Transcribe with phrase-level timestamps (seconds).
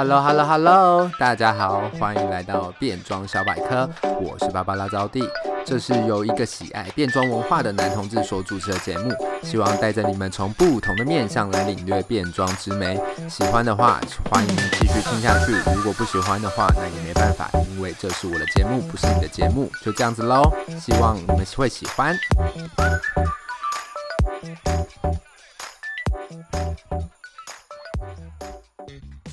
[0.00, 3.86] Hello，Hello，Hello，大家好，欢迎来到变装小百科，
[4.22, 5.22] 我是芭芭拉招弟，
[5.62, 12.98] 这是由一个喜爱变装文化的男同志所主持的节目，希望带着你们从不同的面向来领略变装之美。
[13.28, 14.00] 喜欢的话，
[14.30, 20.50] 欢迎继续听下去；如果不喜欢的话，那也没办法，因为这是我的节目，不是你的节目，就这样子喽。
[20.80, 22.18] 希望你们会喜欢。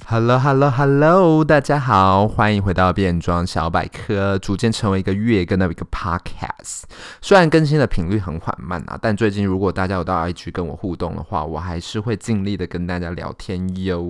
[0.10, 6.84] Hello，Hello，Hello，大家好，欢迎回到变装小百科，逐渐成为一个月更的一个 Podcast。
[7.22, 14.02] 虽然更新的频率很缓慢啊，但最近如果大家有到 IG 跟我互动的话，我还是会尽力的跟大家聊天哟。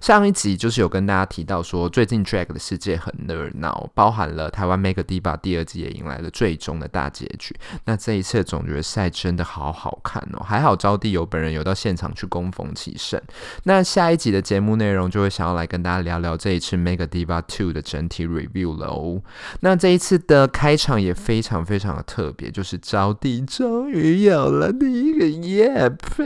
[0.00, 7.52] 上一集就是有跟大家提到说，最近 Drag 的世界很热闹，包含了台湾 Mega Diva 第二季也迎来了最终的大结局。
[7.86, 13.20] 那这一次的总决赛真的好好看哦，还好招弟有本人有到现场去恭逢其盛。
[13.64, 19.22] 那下一集的节目内容就会想要来跟大家聊聊这一次 Mega Diva Two 的整体 review 喽。
[19.60, 26.24] 那这一次的开场也非常非常的特别，就是招弟终于有了第一个夜配，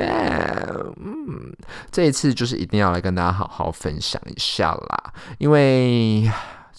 [0.96, 1.54] 嗯，
[1.92, 6.28] 这一次就是一定要来跟大家好好分享一下啦，因为。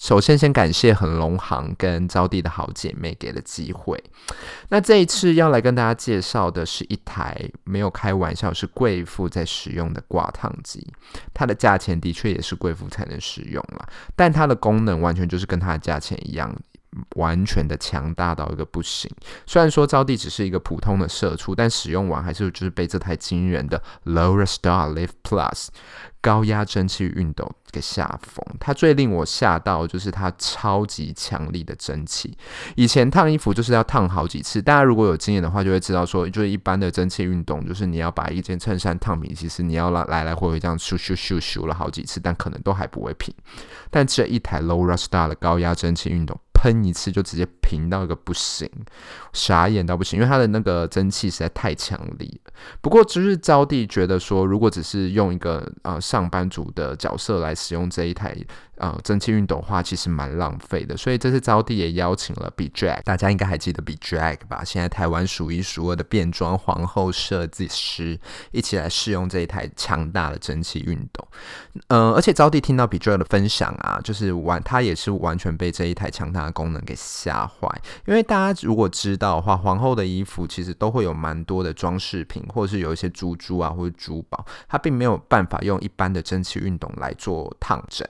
[0.02, 4.02] 首先，先感谢恒隆行跟招娣的好姐妹给的机会。
[4.68, 10.84] 那这一次要来跟大家介绍的是一台没有开玩笑，是贵妇在使用的挂烫机。
[11.32, 16.52] 它的价钱的确也是贵妇才能使用啦，但它的功能完全就是跟它的价钱一样，
[17.16, 19.10] 完全的强大到一个不行。
[19.46, 25.68] 虽然说招娣只是一个普通的社畜，但使用完还是就是被这台惊人的 Laura Star Lift Plus。
[26.20, 32.38] 高压蒸汽熨斗给吓疯，它最令我吓到就是它超级强力的蒸汽。
[32.76, 43.34] 以前烫衣服就是要烫好几次，大家如果有经验的话，就会知道说，就是一般的蒸汽熨斗，就是你要把一件衬衫烫平，其实你要来来来回回这样咻咻咻咻了好几次，但可能都还不会平。
[43.90, 46.40] 但这一台 Laura Star 的高压蒸汽熨斗。
[46.62, 48.70] 喷一次就直接平到一个不行，
[49.32, 52.52] 傻眼到不行，因为它的那个蒸汽实在太强力了。
[52.80, 58.36] 不过就是招娣觉得说，如果只是用一个呃上班族的角色来使用这一台。
[58.82, 64.64] 呃，蒸汽熨斗的话其实蛮浪费的，所以这次招娣也邀请了 Be.Drag，大家应该还记得 Be.Drag 吧？
[64.64, 68.18] 现在台湾数一数二的变装皇后设计师，
[68.50, 71.28] 一起来试用这一台强大的蒸汽熨斗。
[71.86, 77.68] 呃，而且招娣听到 Be.Drag 的分享啊，就是完他也是完全被这一台强大的功能给吓坏。
[78.06, 88.04] 因为大家如果知道的话，皇后的衣服其实都会有蛮多的装饰品，或者是有一些珠珠啊或者珠宝，它并没有办法用一般的蒸汽熨斗来做烫整。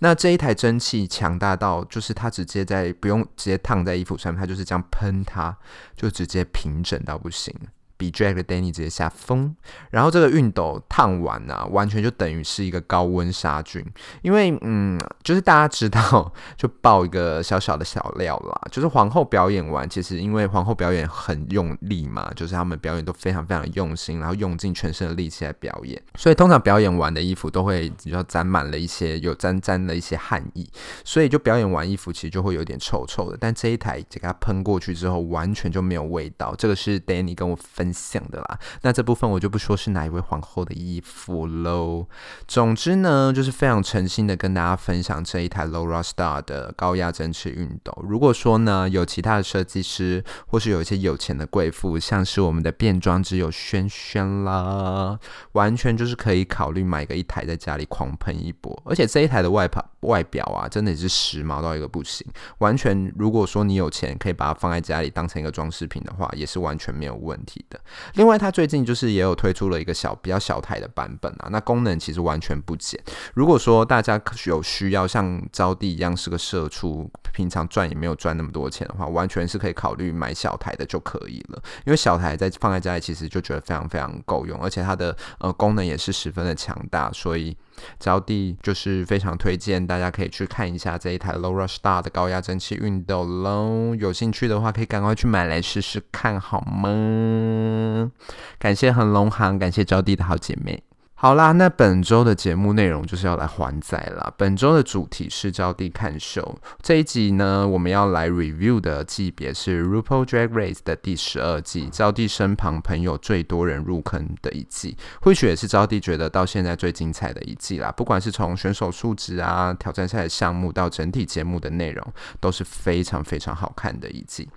[0.00, 5.56] 那这一台蒸汽强大到，就是它直接在不用直接烫在衣服上面，它就是这样喷，它
[5.94, 7.54] 就直接平整到不行。
[7.98, 9.54] Be.Drag 的 Danny 直接下疯，
[9.90, 13.84] 然后这个熨斗烫完啊，完全就等于是一个高温杀菌。
[14.22, 30.64] 因为嗯，就是大家知道，就爆一个小小的小料啦，就是皇后表演完，其实因为皇后表演很用力嘛，就是他们表演都非常非常用心，然后用尽全身的力气来表演，所以通常表演完的衣服都会比较沾满了一些有沾沾了一些汗液，
[31.04, 33.36] 所以就表演完衣服其实就会有点臭臭的。
[33.40, 36.54] 但这一台给它喷过去之后，完全就没有味道。
[36.56, 37.87] 这个是 Danny 跟我分。
[37.92, 42.06] 像的啦，那这部分我就不说是哪一位皇后的衣服喽。
[42.46, 47.96] 总之呢，就是非常诚心的跟大家分享这一台 Laura Star 的高压蒸汽熨斗。
[48.06, 55.18] 如果说呢，有其他的设计师，或是有一些有钱的贵妇，像是我们的变装之友轩轩啦，
[55.52, 58.80] 完全就是可以考虑买个一台在家里狂喷一波。
[58.84, 62.26] 而且这一台的外表外表啊，真的也是时髦到一个不行。
[62.58, 67.77] 完全如果说你有钱，可以把它放在家里当成一个装饰品的话，也是完全没有问题的。
[68.14, 72.98] 另外，它最近就是也有推出了一个小比较小台的版本啊，那功能其实完全不减。
[73.34, 81.62] 如果说大家有需要像招娣一样是个社畜，平常赚也没有赚那么多钱的话，完全是可以考虑买小台的就可以了。
[81.86, 87.56] 因为小台在放在家里其实就觉得非常非常够用，而且它的呃功能也是十分的强大，所以
[87.98, 93.94] 招弟就是非常推荐大家可以去看一下这一台 Laura Star 的高压蒸汽熨斗喽。
[93.94, 98.10] 有兴趣的话，可以赶快去买来试试看，好吗？
[98.58, 100.82] 感谢恒隆行，感谢招弟的好姐妹。
[101.20, 104.32] 好啦，那本周的节目内容就是要来还债啦。
[104.36, 106.56] 本周的主题是招弟看秀。
[106.80, 117.90] 这一集呢，我们要来 review 的季别是 RuPaul Drag Race 的第十二季，招弟身旁朋友最多人入坑的一季，或许也是招弟觉得到现在最精彩的一季啦。
[117.90, 124.48] 不管是从选手素质啊、挑战赛的项目到整体节目的内容，都是非常非常好看的一季。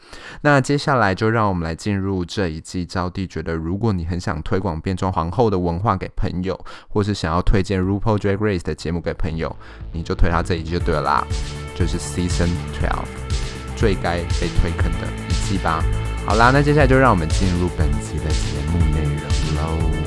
[0.41, 6.50] 那接下来就让我们来进入这一季，招弟觉得如果你很想推广变装皇后的文化给朋友。
[6.51, 9.55] 友，或是想要推荐 RuPaul Drag Race 的节目给朋友，
[9.91, 11.25] 你就推他这一集就对了啦，
[11.73, 13.07] 就是 Season Twelve
[13.75, 15.83] 最该被推坑的一季吧。
[16.25, 19.19] 好啦，那接下来就让我们进入本期的节目内容
[19.55, 20.00] 喽。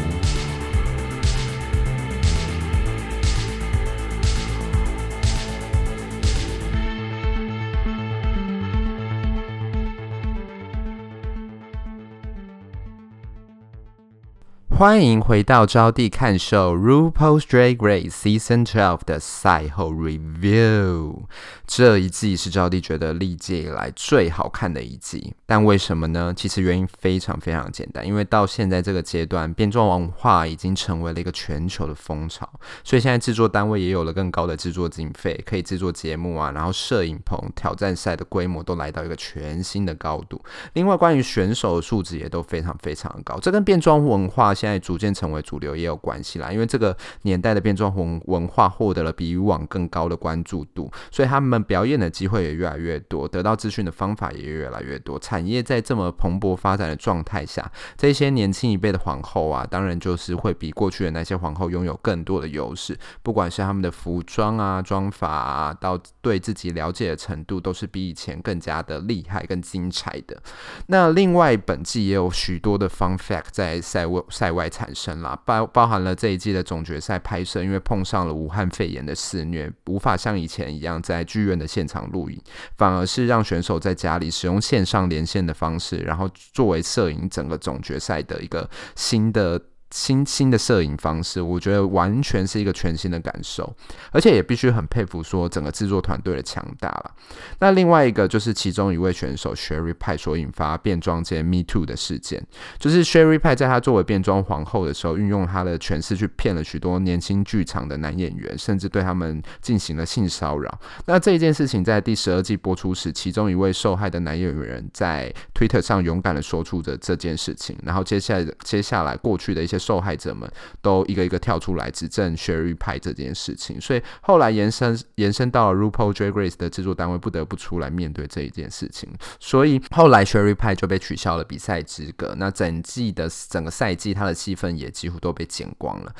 [14.76, 21.26] 欢迎回到招帝看秀 RuPaul's Drag Race Season 12的赛后 Review。
[21.66, 26.32] 这一季是招弟觉得历届以来最好看的一季，但为什么呢？
[26.36, 32.48] 其实原因非常非常简单，因为到现在这个阶段，变装文化已经成为了一个全球的风潮，
[32.82, 40.40] 所以现在制作单位也有了更高的制作经费，可以制作节目啊，然后摄影棚、挑战赛的规模都来到一个全新的高度。
[40.74, 44.54] 另外，关于选手的素质也都非常非常高，这跟变装文化。
[44.54, 55.18] 现在逐渐成为主流也有关系啦，因为这个年代的变装文文化获得了比以往更高的关注度，所以他们表演的机会也越来越多，得到资讯的方法也越来越多。
[55.18, 70.42] 产业在这么蓬勃发展的状态下，这些年轻一辈的皇后啊，当然就是会比过去的那些皇后拥有更多的优势，不管是他们的服装啊、妆法啊，到对自己了解的程度，都是比以前更加的厉害、更精彩的。
[70.86, 74.54] 那另外，本季也有许多的 fun fact 在赛外赛。
[74.54, 82.40] 外产生啦包包含了这一季的总决赛拍摄，因为碰上了武汉肺炎的肆虐，无法像以前一样在剧院的现场录影，
[82.76, 89.60] 反而是让选手在家里使用线上连线的方式，然后作为摄影整个总决赛的一个新的。
[89.90, 93.72] 新新的摄影方式，我觉得完全是一个全新的感受，
[94.10, 97.12] 而且也必须很佩服说整个制作团队的强大了。
[97.60, 102.44] 那另外一个就是其中一位选手 Sherry 派所引发变装界 Me Too 的事件，
[102.80, 110.80] 就是 Sherry 派在他作为变装皇后的时候，运用他的权势去骗了许多年轻剧场的男演员，甚至对他们进行了性骚扰。
[111.06, 119.78] 那这一件事情在第十二季播出时，其中一位受害的男演员在 Twitter 上勇敢的说出了这件事情，然后接下来接下来过去的一些。
[119.84, 120.50] 受害者们
[120.80, 132.34] 都一个一个跳出来指证雪域派这件事情，所以后来延伸延伸到了 RuPaul J Grace 的制作单位不得不出来面对这一件事情，所以后来雪域派就被取消了比赛资格。
[132.38, 136.14] 那整季的整个赛季，他的戏份也几乎都被剪光了。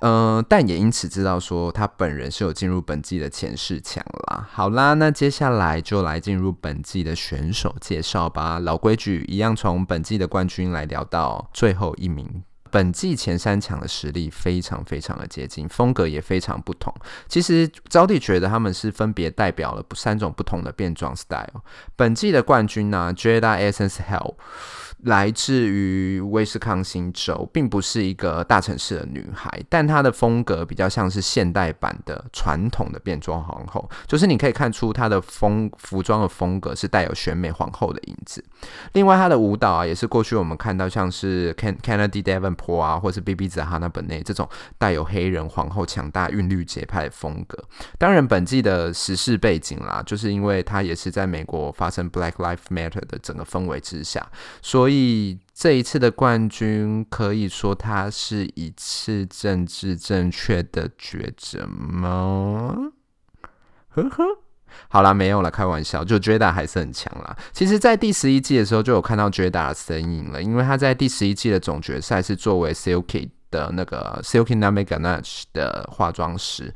[0.00, 4.48] 嗯、但也因此知道说他本人是有进入本季的前四强啦。
[4.48, 8.60] 好啦，那接下来就来进入本季的选手介绍吧。
[8.60, 12.44] 老规矩一样，从本季的冠军来聊到最后一名。
[12.70, 16.94] 本季前三强的实力非常非常的接近，风格也非常不同。
[17.26, 21.62] 其实招弟觉得他们是分别代表了三种不同的变装 style。
[21.96, 24.34] 本季的冠军呢、，Jada Essence Hell。
[25.04, 38.44] 来自于威斯康星州，并不是一个大城市的女孩，但她的风格比较像是现代版的传统的变装皇后，就是你可以看出她的风服装的风格是带有选美皇后的影子。
[38.94, 44.48] 另外，她的舞蹈啊，也是过去我们看到像是 Kennedy Davenport 啊，或是 BeBe Zahara Benet 这种
[44.78, 47.56] 带有黑人皇后强大韵律节拍的风格。
[47.98, 54.26] 当然，本季的时事背景啦，就是因为她也是在美国发生 Black Lives Matter 的整个氛围之下，
[54.60, 54.87] 所以。
[54.88, 62.74] 所以这一次的冠军可以说他是一次政治正确的抉择吗？
[63.90, 64.24] 呵呵，
[64.88, 67.36] 好啦，没有了，开玩笑，就 Jada 还是很强啦。
[67.52, 76.72] 其实，在第十一季的时候就有看到 Jada 的身影了，因为他在第十一季的总决赛是作为 Silky 的那个 Silky namiganach 的化妆师。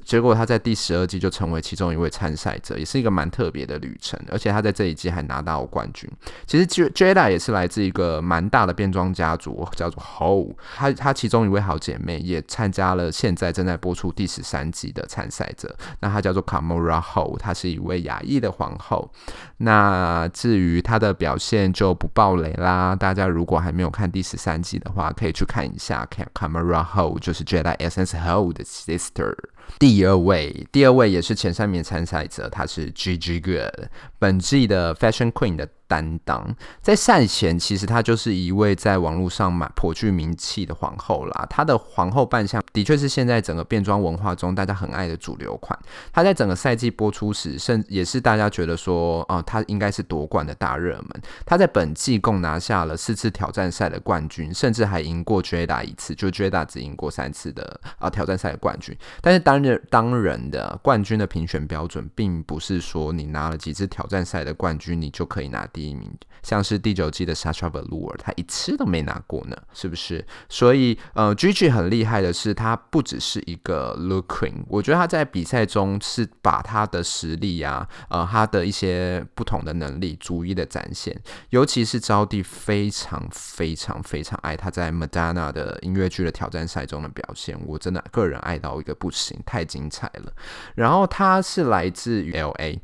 [0.00, 4.18] 结果他在第十二季就成为其中一位参赛者，也是一个蛮特别的旅程。
[4.30, 6.10] 而且他在这一季还拿到冠军。
[6.46, 10.54] 其实 Jaida 也是来自一个蛮大的变装家族，叫做 Howl。
[10.74, 15.74] 他他其中一位好姐妹也参加了现在正在播出第十三季的参赛者。
[16.00, 19.10] 那她叫做 Kahmora Howl，她是一位亚裔的皇后。
[19.58, 22.94] 那至于她的表现就不爆雷啦。
[22.96, 26.06] 大家如果还没有看第十三季的话，可以去看一下。
[26.34, 29.34] Kahmora Howl 就是 Jada Essence Ho 的 sister。
[29.78, 36.44] 第二位，第二位也是前三名参赛者，他是 Gigi Good，本季的 Fashion Queen 的担当
[36.82, 41.46] 在赛前，其实她就是一位在网络上蛮颇具名气的皇后啦。
[41.48, 45.78] 她的皇后扮相的确是现在整个变装文化中大家很爱的主流款。
[46.12, 51.22] 她在整个赛季播出时，甚也是大家觉得说，哦，她应该是夺冠的大热门。
[51.46, 58.96] 她在本季共拿下了四次挑战赛的冠军，甚至还赢过 Jada 一次，就 Jada 只赢过三次的啊挑战赛的冠军。
[59.20, 65.83] 但是当然，当然的冠军的评选标准，并不是说你拿了几次挑战赛的冠军，你就可以拿第。
[65.90, 66.10] 一名，
[66.42, 70.24] 像是第九季的 Sasha v e l u r 他一次都没拿过呢，是不是？
[70.48, 81.18] 所以呃，Gigi 很厉害的是，他不只是一个 Look Queen，我觉得他在比赛中是把他的实力啊，呃，他的一些不同的能力逐一的展现，
[81.50, 90.32] 尤其是招弟非常非常非常爱他在 Madonna 的音乐剧的挑战赛中的表现，我真的个人爱到一个不行，太精彩了。
[90.74, 92.78] 然后他是来自于 LA，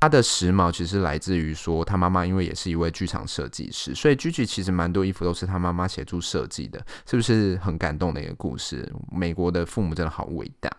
[0.00, 6.78] 他的时髦其实来自于说他妈妈因为因为也是一位剧场设计师，所以 Gigi 其实蛮多衣服都是他妈妈协助设计的，
[7.08, 8.86] 是不是很感动的一个故事？
[9.10, 10.70] 美国的父母真的好伟大。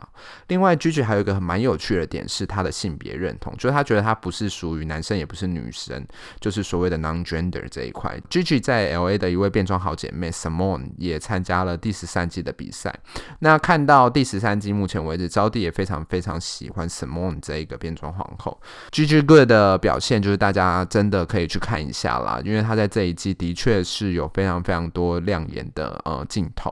[0.49, 6.05] 另外，Gigi 还有一个蛮有趣的点是他的性别认同，就是他觉得他不是属于男生，也不是女生，
[6.39, 8.15] 就是所谓的 non-gender 这一块。
[8.29, 12.93] Gigi 在 LA 的一位变装好姐妹 Simone 也参加了第十三季的比赛。
[13.39, 18.61] 那看到第十三季目前为止，招娣也非常非常喜欢 Simone 这一个变装皇后。
[18.91, 26.71] Gigi Good 的表现就是大家真的可以去看一下啦，因为他在这一季的确是有非常非常多亮眼的呃镜头。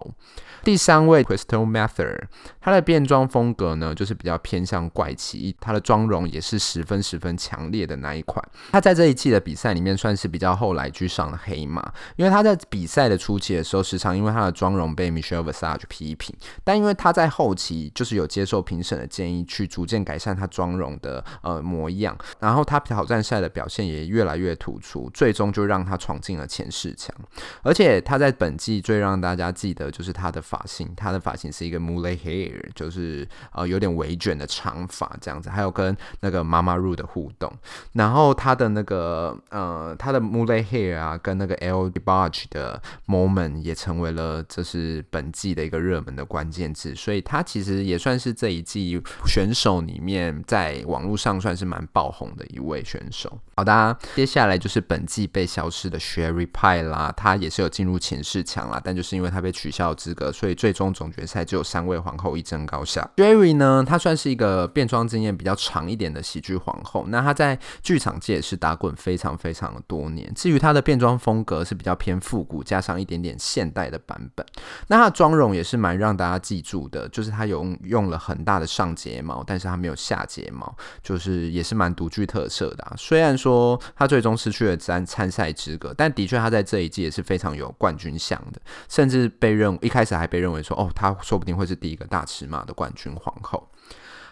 [0.63, 2.24] 第三位 Crystal Method，
[2.60, 8.44] 他的变装风格呢，就是比较偏向怪奇，他的妆容也是十分十分强烈的那一款。
[8.72, 27.15] 他在这一季的比赛里面算是比较后来居上的黑马，因为他在比赛的初期的时候，时常因为他的妆容被 Michelle Versace 批评，但因为他在后期就是有接受评审的建议，去逐渐改善他妆容的呃模样，然后他挑战赛的表现也越来越突出，最终就让他闯进了前四强。
[27.62, 37.51] 而且他在本季最让大家记得就是他的发型，他的发型是一个 mullet hair，就是呃有点微卷的长发这样子，还有跟那个妈妈 Ru 的互动，
[37.93, 53.39] 然后他的那个呃他的 mullet hair 啊，跟那个 L DeBarge 的 moment 也成为了这是本季的一个热门的关键字，所以他其实也算是这一季选手里面在网络上算是蛮爆红的一位选手。
[53.55, 63.09] 好的，接下来就是本季被消失的 Sherry Pie 啦，他也是有进入前四强啦，但就是因为他被取消资格，所以最终总决赛只有三位皇后一争高下。
[63.17, 67.05] Sherry 呢，她算是一个变装经验比较长一点的喜剧皇后。
[67.07, 70.31] 那她在剧场界也是打滚非常非常的多年。
[70.35, 74.45] 至于她的变装风格是比较偏复古，加上一点点现代的版本。
[74.88, 82.93] 那她的妆容也是蛮让大家记住的，就是她有用用了很大的上睫毛，但是她没有下睫毛，就是也是蛮独具特色的啊。
[82.97, 90.78] 虽然说她最终是失去了参参赛资格，但的确他在这一季也是非常有冠军相的，甚至被认一开始还被认为说。
[90.78, 93.68] 哦，他说不定会是第一个大尺码的冠军皇后。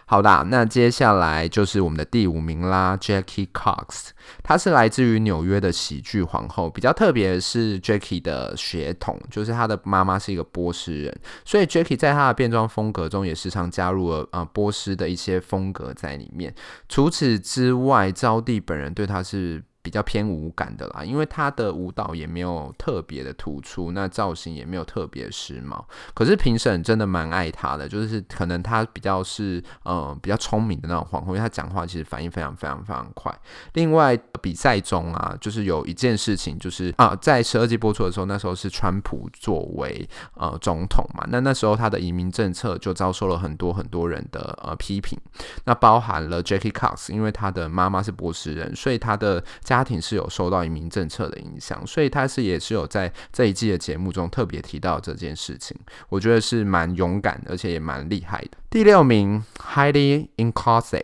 [0.06, 4.10] 好的，那接下来就是我们的第五名啦，Jackie Cox，
[4.42, 6.68] 她是来自于纽约的喜剧皇后。
[6.68, 16.54] 比较特别的是，Jackie 的血统，就是她的妈妈是一个波斯人，所以 Jackie 在她的变装风格中也时常加入了呃波斯的一些风格在里面。
[16.86, 19.64] 除此之外，招娣本人对她是。
[19.84, 25.84] 比较偏无感的啦，因为他的舞蹈也没有特别的突出，那造型也没有特别时髦。
[26.14, 33.30] 可是评审真的蛮爱他的，就是可能他比较是呃比较聪明的那种皇后，因为他讲话其实反应非常非常非常快。
[33.74, 45.18] 另外比赛中啊，就是有一件事情，就是啊在十二季播出的时候，那时候是川普作为呃总统嘛，那那时候他的移民政策就遭受了很多很多人的呃批评，
[45.66, 55.76] 那包含了 Jackie Cox，因为他的妈妈是波斯人，所以他的家庭是有受到移民政策的影响，所以他是也是有在这一季的节目中特别提到这件事情，
[56.08, 58.50] 我觉得是蛮勇敢，而且也蛮厉害的。
[58.70, 61.00] 第六名，Heidi Incaz，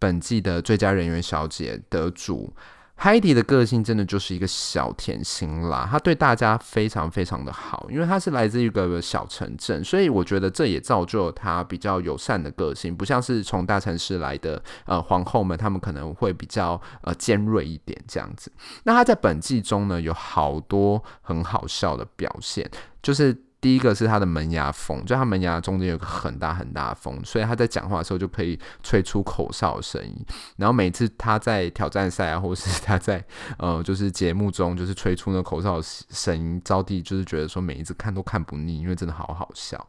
[0.00, 2.52] 本季的最佳人员小姐得主。
[3.00, 18.50] Heidi 的个性真的就是一个小甜心啦，她对大家非常非常的好，因为她是来自一个小城镇，所以我觉得这也造就了她比较友善的个性，不像是从大城市来的呃皇后们，她们可能会比较呃尖锐一点这样子。
[18.82, 22.68] 那她在本季中呢，有好多很好笑的表现，
[23.00, 23.44] 就是。
[23.60, 30.14] 第一个是他的门牙缝，就他门牙中间有个很大很大的缝，所以他在讲话的时候就可以吹出口哨的声音。
[30.56, 33.24] 然后每次他在挑战赛啊，或是他在
[33.58, 39.84] 呃就是节目中就是吹出那口哨的声音，招娣就是觉得说每一次看都看不腻，因为真的好好笑。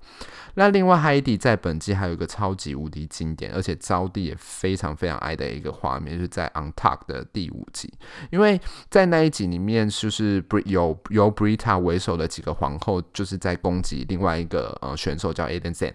[0.60, 7.94] 那另外 Heidi 在本季还有一个超级无敌经典，而且招弟也非常非常爱的一个画面，就是在 Untucked 的第五集，
[8.32, 13.56] 因为在那一集里面就是有由 Brita 为首的几个皇后就是在。
[13.62, 15.94] 攻击另外一个呃选手叫 Aiden Zhang，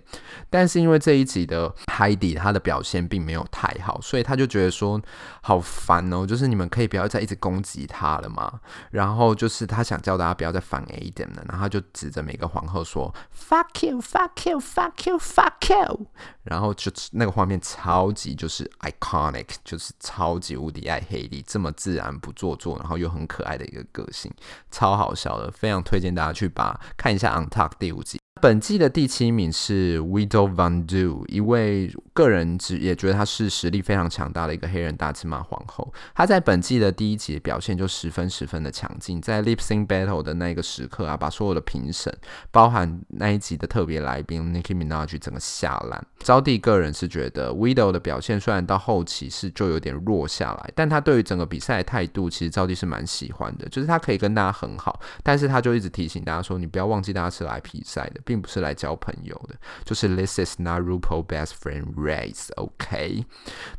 [0.50, 5.00] 但是因为这一集的 Heidi 他的表现并没有太好，所以他就觉得说
[5.40, 8.60] 好烦哦，就是你们可以不要再一直攻击他了嘛。
[8.90, 16.06] 然后就是他想叫大家不要再反 Aiden 了，然后他就指着每个皇后说 Fuck you, fuck you fuck you, fuck you，
[16.42, 24.32] 然后就那个画面超级就是 iconic，就是超级无敌爱黑莉，这么自然不做作，然后又很可爱的一个个性，
[24.70, 28.18] 超好笑的，非常推荐大家去把看一下《On Talk》第五季。
[28.42, 35.90] 本季的第七名是 Widow Van Du，一位个人只也觉得她是实力非常强大的一个黑人大尺码皇后。
[36.14, 42.14] 她在本季的第一集表现就十分十分的强劲，在 Lip Sync Battle 的那个时刻啊，把所有的评审，
[42.50, 46.04] 包含那一集的特别来宾 Nicki Minaj 整个下烂。
[46.18, 58.20] 招娣个人是觉得 Widow 的表现虽然到后期是就有点弱下来，但她对于整个比赛的态度，其实招娣是蛮喜欢的，就是她可以跟大家很好，但是她就一直提醒大家说，你不要忘记大家是来比赛的。
[58.24, 63.26] 并不是来交朋友的，就是 This is not RuPaul best friend race，OK？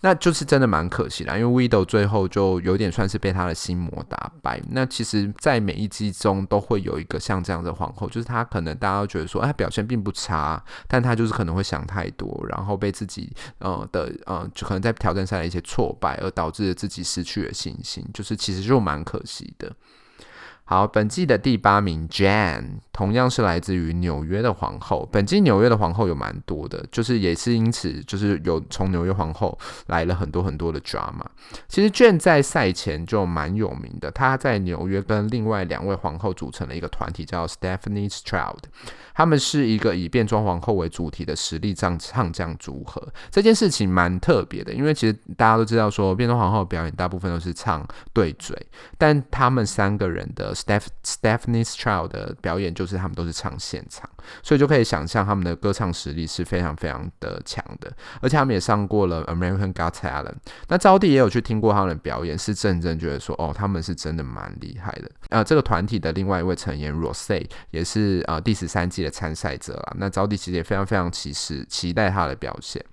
[0.01, 4.61] 那就是真的蛮可惜的，因为 Widow 最后就有点算是被他的心魔打败。
[4.69, 10.44] 那其实，在每一季中都会有一个像这样的皇后，就是她可能大家都觉得说，哎，表现并不差，
[10.87, 19.71] 但他就是可能会想太多，然后被自己呃的呃，就可能在挑战赛的一些挫败，而导致自己失去了信心，就是其实就蛮可惜的。
[20.67, 25.07] 好，本季的第八名 Jan 同样是来自于纽约的皇后。
[25.11, 29.55] 本季纽约的皇后有蛮多的，就是也是因此，就是有从纽约皇后
[29.85, 31.23] 来了很多很多的 drama。
[31.67, 38.57] 其实 Jen 在赛前就蛮有名的，她在纽约跟另外两位皇后组成了一个团体，叫 Stephanie Stroud。
[39.13, 43.01] 他们是一个以变装皇后为主题的实力唱唱将组合。
[43.29, 48.57] 这件事情蛮特别的，因为其实大家都知道说，变装皇后表演大部分都是唱对嘴，
[48.97, 54.09] 但他们三个人的 Steph Stephanie's Child 的表演就是他们都是唱现场，
[54.41, 57.91] 所以就可以想象他们的歌唱实力是非常非常的强的。
[58.21, 60.35] 而且他们也上过了 American Got Talent。
[60.67, 65.11] 那招娣也有去听过他们的表演，是真正觉得说，哦，他们是真的蛮厉害的。
[65.29, 72.83] 呃，这个团体的另外一位成员 Rosé 也是呃第十三季的参赛者啦，那招娣其实也非常非常期实期待他的表现。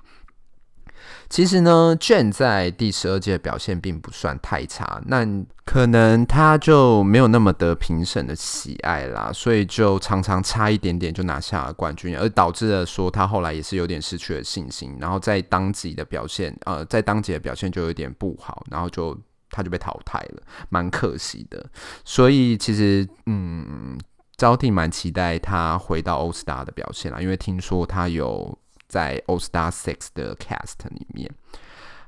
[1.28, 5.26] 其实呢卷在第十二届的表现并不算太差，那
[5.64, 19.16] 可能他就没有那么得评审的喜爱啦，所以就常常差一点点就拿下了冠军，而导致了说他后来也是有点失去了信心，然后在当季的表现，呃，在当季的表现就有点不好，然后就
[19.50, 21.64] 他就被淘汰了，蛮可惜的。
[22.04, 23.98] 所以其实，嗯。
[24.38, 28.58] 招娣蛮期待他回到欧斯达的表现啦，因为听说他有
[28.92, 31.30] 在 All Star Six 的 cast 里面。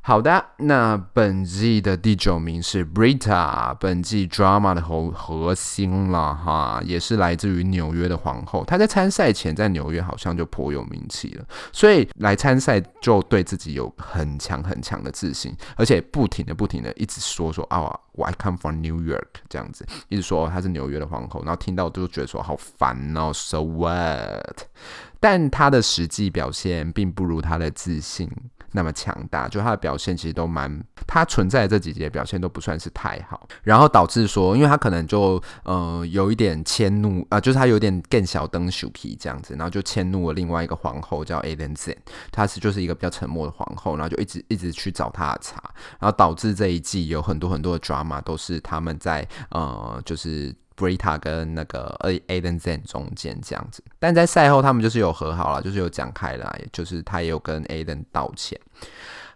[0.07, 8.63] 好的，那本季的第九名是 Brita，本季 drama 的核核心了哈，也是来自于纽约的皇后。
[8.67, 24.67] 她在参赛前在纽约好像就颇有名气了，所以来参赛就对自己有很强很强的自信，而且不停的不停的一直说说啊，我 I come from New York 这样子，一直说她是纽约的皇后，然后听到就觉得说好烦哦，so what？
[25.19, 28.31] 但她的实际表现并不如她的自信
[28.77, 41.97] 那么强大，就他的表现其实都蛮，他存在的这几节表现都不算是太好，然后导致说，因为他可能就呃有一点迁怒啊、就是他有点更小灯鼠皮这样子，然后就迁怒了另外一个皇后叫 Aiden Zen，
[42.33, 45.63] 她是就是一个比较沉默的皇后，然后就一直一直去找他的茬，
[46.01, 50.53] 然后导致这一季有很多很多的 drama 都是他们在呃就是。
[50.77, 58.61] Brita 跟那个 Aiden Zen 中间这样子，但在赛后他们就是有和好了，就是有讲开了，就是他也有跟 Aiden 道歉。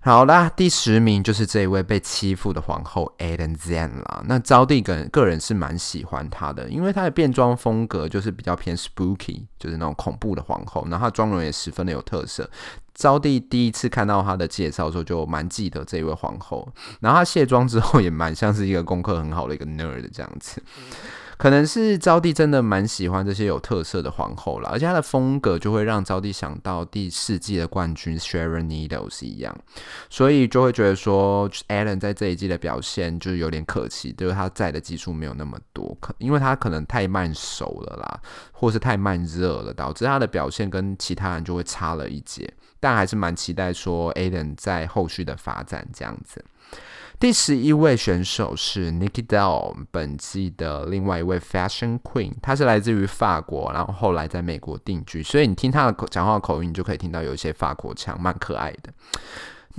[0.00, 4.22] 好啦，第十名就是这一位被欺负的皇后 Aden Zen 啦。
[4.26, 12.48] 那招娣个人个人是蛮喜欢她的，因为她的变装风格就是比较偏 spooky，就是那种恐怖的皇后，然后她妆容也十分的有特色。
[12.94, 16.66] 招娣第一次看到她的介绍的时候，就蛮记得这一位皇后。
[17.00, 20.62] 然后她卸妆之后，也蛮像是一个功课很好的一个 nerd 这样子。
[21.38, 29.57] 可能是招娣真的蛮喜欢这些有特色的皇后啦，而且她的风格就会让招娣想到第四季的冠军 Sharon Needles 一样，
[30.11, 38.20] 所以就会觉得说 Aiden 在这一季的表现就是有点可惜，就是他在的技术没有那么多，可因为他可能太慢熟了啦，
[38.51, 46.44] 或是太慢热了，导致他的表现跟其他人就会差了一截，但还是蛮期待说 Aiden 在后续的发展这样子。
[47.20, 58.92] 第十一位选手是 Nicky Doll，本季的另外一位 Fashion Queen，她是来自于法国，然后后来在美国定居，所以你听她的讲话口音，你就可以听到有一些法国腔，蛮可爱的。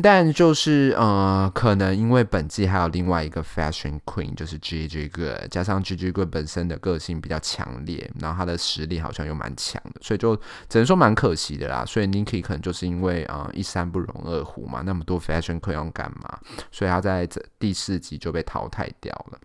[0.01, 10.35] 但就是呃，可能因为本季还有另外一个 Fashion Queen，就是 Gigi Goode，加上 Gigi Goode 本身的个性比较强烈，然后他的实力好像又蛮强的，所以就
[10.69, 11.83] 只能说蛮可惜的啦。
[11.85, 16.39] 所以 Nikki 可能就是因为啊、呃、一山不容二虎嘛，那么多 Fashion Queen 要干嘛？
[16.71, 19.39] 所以他在这第四集就被淘汰掉了。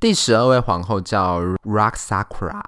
[0.00, 2.62] 第十二位皇后叫 Rock Sakura，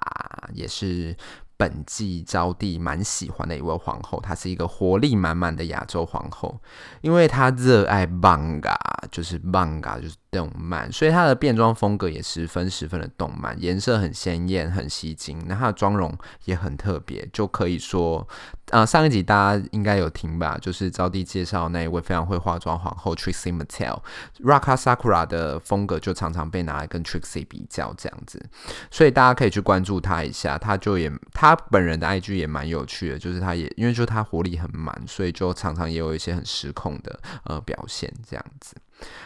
[0.53, 1.15] 也是。
[1.61, 6.59] 本季招娣蛮喜欢的一位皇后，她是一个活力满满的亚洲皇后，
[7.01, 8.73] 因为她热爱 manga，
[9.11, 18.27] 就是 manga 就是动漫，所以她的变装风格也十分十分的动漫，颜色很鲜艳，很吸睛，那她的妆容也很特别，就可以说。
[18.71, 20.57] 啊、呃，上一集大家应该有听吧？
[20.61, 28.41] 就是招娣介绍那一位非常会化妆皇后 Trixie Mattel，Raka Sakura 的风格就常常被拿来跟 Trixie 比较这样子，
[28.89, 30.57] 所以大家可以去关注他一下。
[30.57, 38.77] 他就也他本人的 IG 也蛮有趣的，就是他也因为就他活力很满，所以就常常也有一些很失控的呃表现这样子。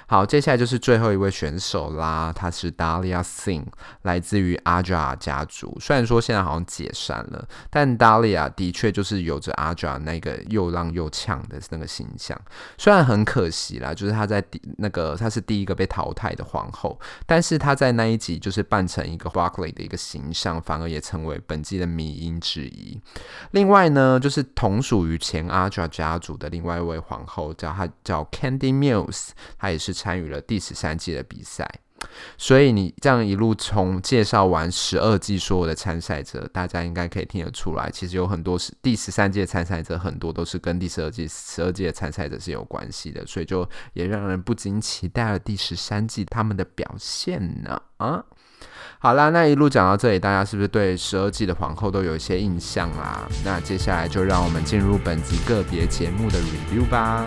[0.07, 3.65] 好，接下来就是最后一位选手啦，他是 Dahlia Singh，
[4.03, 5.75] 来自于 Aja 家族。
[5.81, 12.39] 虽然说现在好像解散了，但 Dahlia 的确就是有着 Aja 那个又浪又呛的那个形象。
[12.77, 23.01] 虽然很可惜啦，就是他在第那个他是第一个被淘汰的皇后，但是他在那一集就是扮成一个 Broccoli 的一个形象，反而也成为本季的迷因之一。
[23.51, 29.29] 另外呢，就是同属于前 Aja 家族的另外一位皇后，叫她叫 Candy Mills。
[29.65, 31.67] 他也是参与了第十三季的比赛，
[32.37, 47.81] 所以你这样一路从介绍完十二季所有的参赛者，大家应该可以听得出来，其实有很多是第十三届参赛者，很多都是跟第十二季十二届参赛者是有关系的，所以就也让人不禁期待了第十三季他们的表现呢。
[47.97, 48.23] 啊，
[48.99, 53.27] 好啦，那一路讲到这里，大家是不是对十二季的皇后都有一些印象啦？
[53.43, 57.25] 那接下来就让我们进入本集个别节目的 review 吧。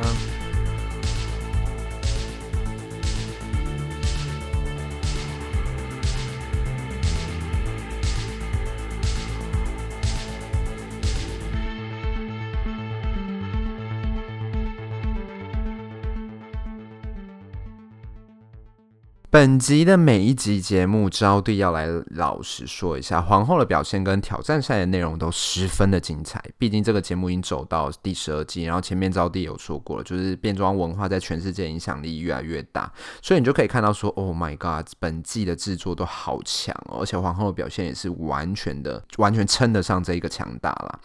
[19.31, 26.43] 本集的每一集节目，招弟要来老实说一下，皇后的表现跟挑战赛的内容都十分的精彩。
[26.57, 41.01] 毕竟这个节目已经走到第十二季，然后前面招弟有说过了，就是变装文化在全世界影响力越来越大，所以你就可以看到说，Oh my God，本季的制作都好强哦，而且皇后的表现也是完全的，完全称得上这一个强大啦。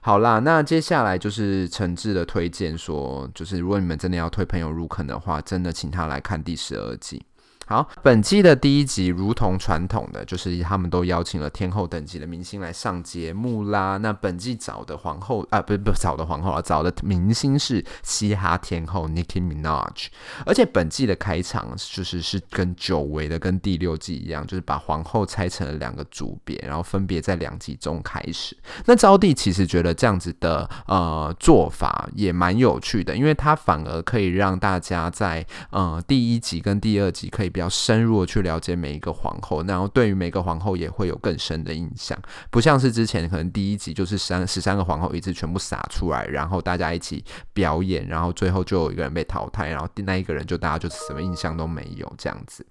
[0.00, 7.22] 好啦，那接下来就是诚挚的推荐说，就是如果你们真的要推朋友入坑的话，真的请他来看第十二季。
[7.68, 13.98] 好，本季的第一集如同传统的，就是他们都邀请了天后等级的明星来上节目啦。
[13.98, 20.06] 那本季找的皇后啊，不不找的皇后啊，找的明星是嘻哈天后 Nicki Minaj。
[20.46, 28.56] 而且本季的开场就是是跟久违的，跟第六季一样，就是把皇后拆成了两个组别，然后分别在两集中开始。
[28.86, 37.52] 那招娣其实觉得这样子的呃做法也蛮有趣的，因为他反而可以让大家在呃第一集跟第二集可以。
[37.58, 42.16] 比较深入的去了解每一个皇后，然后对于每个皇后也会有更深的印象，
[42.50, 52.64] 不像是之前可能第一集就是三十三个皇后一次全部撒出来，然后大家一起表演，然后最后就有一个人被淘汰，然后那一个人就大家就什么印象都没有这样子。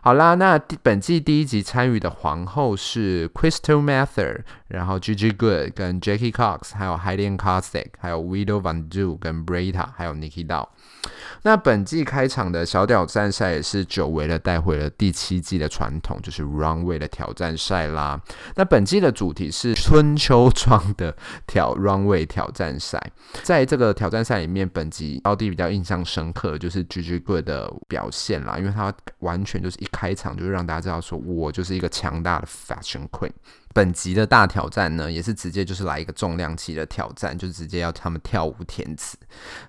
[0.00, 10.14] 好啦，那本季第一集参与的皇后是 Crystal Method，然后 Gigi Good 跟 Jackie Cox，还有 Helene Korsted，还有 Widow Van Du 跟 Brita，还有
[10.14, 10.68] Nikki Doll。
[11.42, 18.20] 那本季开场的小挑战赛也是久违的带回了第七季的传统，就是 Runway 的挑战赛啦。
[18.56, 23.00] 那本季的主题是春秋装的挑 Runway 挑战赛。
[23.42, 33.32] 在这个挑战赛里面，本集招弟比较印象深刻就是 Gigi 的表现啦，因为他完全就是一开场就是让大家知道说，我就是一个强大的 Fashion Queen。
[33.72, 39.16] 本集的大挑战呢，也是直接就是来一个重量级的挑战，就直接要他们跳舞填词，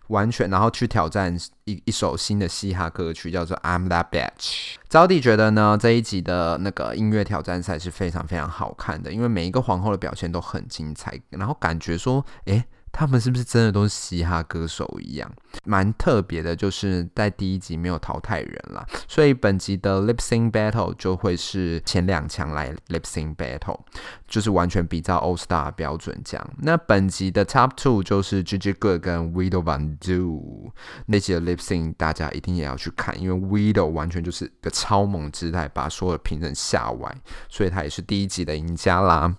[0.08, 4.76] 完全然后去挑战一一首新的嘻哈歌曲，叫做 I'm That Bitch。
[4.90, 12.66] 招娣觉得呢，这一集的那个音乐挑战赛是非常非常好看的，因为每一个皇后的表现都很精彩，然后感觉说，诶。
[12.92, 15.32] 他们是不是真的都是嘻哈歌手一样？
[15.64, 23.80] 蛮特别的，就是在第一集没有淘汰人啦，所以本集的 Lip Sync Battle 就会是前两强来 Lip Sync Battle，
[24.28, 26.50] 就是完全比照 All Star 标准这样。
[26.60, 30.72] 那本集的 Top Two 就是 G G Good 跟 Widow Van Du，
[31.06, 37.16] 那集的 Lip Sync 大家一定也要去看，因为 Widow 完全就是个超猛姿态，把所有的评审吓歪，
[37.50, 39.36] 所以他也是第一集的赢家啦。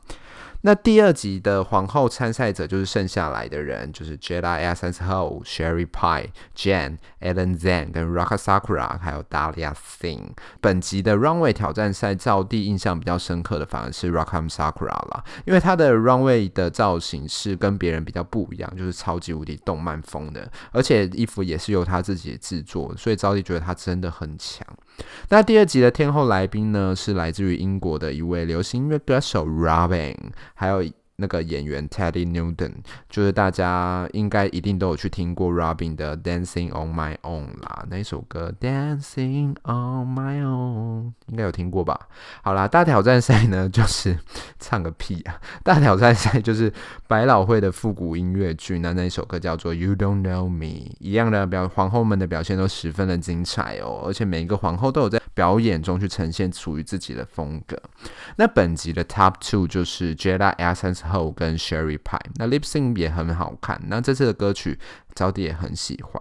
[0.65, 10.31] 那第二集的皇后参赛者就是剩下来的人，就是 Jada Essence Hall、Sherry Pie、Jan、Alan Zhang 跟 Raka Sakura，还有 Dalia Singh。
[10.61, 24.65] 本集的 Runway 挑战赛，造地印象比较深刻的反而是 Raka Sakura 啦，因为他的 Runway 的造型是跟别人比较不一样，就是超级无敌动漫风的，而且衣服也是由他自己制作，所以招娣觉得他真的很强。
[25.29, 30.17] 那第二集的天后来宾呢，是来自于英国的一位流行音乐歌手 Robin，
[30.55, 30.85] 还有。
[31.17, 32.73] 那个演员 Teddy Newton，
[33.09, 42.09] 就是大家应该一定都有去听过 Robin 的 Dancing on My Own 啦，那一首歌 Dancing on My Own 应该有听过吧？
[42.43, 44.19] 好啦，大挑战赛呢， 就是
[44.59, 45.39] 唱个屁啊！
[45.63, 46.73] 大挑战赛 就是
[47.07, 57.81] 百老汇的复古音乐剧，那那一首歌叫做 You Don't Know Me，一样的表皇后们的表现都十分的精彩哦，而且每一个皇后都有在表演中去呈现属于自己的风格。
[58.37, 61.02] 那本集的 Top Two 就是 Jada Essence。
[61.11, 63.81] 后跟 Sherry Pie，那 Lip Sync 也很好看。
[63.87, 64.79] 那这次的歌曲，
[65.15, 66.21] 招娣也很喜欢。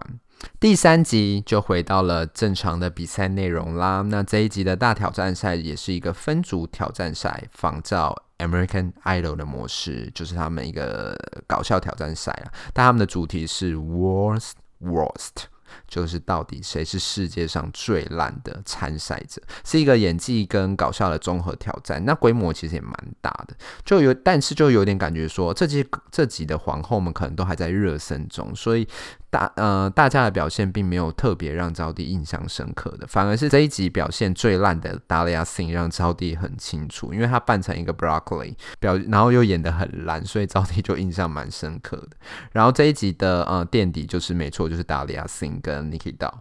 [0.58, 4.02] 第三集就回到了正常的比赛内容啦。
[4.02, 11.16] 那这一集的大挑战赛也是一个分组挑战赛，仿照 American Idol 的模式，就是他们一个
[11.46, 12.50] 搞笑挑战赛啊。
[12.72, 15.44] 但他们的主题是 Worst Worst。
[15.88, 22.04] 就是到底谁是世界上最烂的参赛者，是一个演技跟搞笑的综合挑战。
[22.04, 28.86] 那规模其实也蛮大的，就有，但是就有点感觉说，这集这集的皇后们可能都还在热身中，所以。
[29.32, 42.10] 大呃，大家的表现并没有特别让招娣印象深刻的，反而是这一集表现最烂的 Dahlia Singh 让招娣很清楚，因为他扮成一个 Broccoli 表，然后又演得很烂，所以招娣就印象蛮深刻的。
[42.52, 46.34] 然后这一集的呃垫底就是没错，就是 Dahlia Singh 跟 Nicky Doll，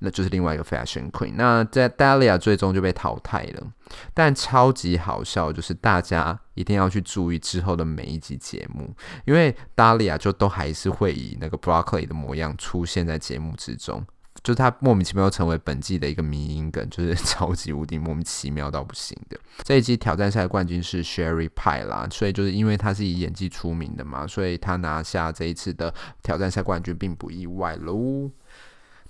[0.00, 1.34] 那就是另外一个 Fashion Queen。
[1.36, 3.68] 那在 Dahlia 最终就被淘汰了。
[4.14, 14.04] 但超级好笑，就是大家一定要去注意之后的每一集节目，因为 Dahlia 就都还是会以那个 Broccoli 的模样出现在节目之中，
[14.42, 19.38] 就是他莫名其妙成为本季的一个迷因梗，就是 超级无敌莫名其妙到不行的。
[19.62, 28.30] 这一季挑战赛冠军是 Sherry Pie 啦，所以就是因为他是以演技出名的嘛，所以他拿下这一次的挑战赛冠军并不意外喽。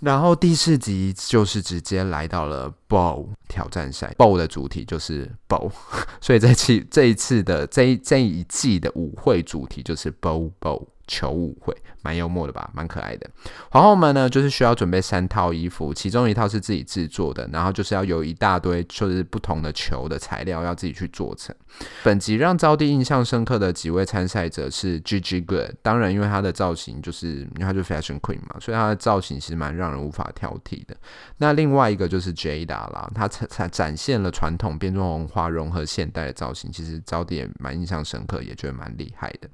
[0.02, 5.70] 然后第四集就是直接来到了 Ball 挑战赛，Ball 的主题就是 Ball，
[6.20, 10.86] 所以这期这一次的这一这一季的舞会主题就是 Ball Ball。
[11.06, 13.28] 球舞会蛮幽默的吧，蛮可爱的。
[13.70, 21.54] 皇后们呢，就是需要准备三套衣服，其中一套是自己制作的，然后就是要有一大堆就是不同的球的材料要自己去做成。
[22.02, 30.94] 本集让招娣印象深刻的几位参赛者是 Gigi Good，当然因为她的造型就是因为她就 Fashion Queen 嘛，所以她的造型其实蛮让人无法挑剔的。
[31.38, 39.48] 那另外一个就是 Jada 啦，她才展现了传统变装文化融合现代的造型，其实招娣也蛮印象深刻，也觉得蛮厉害的。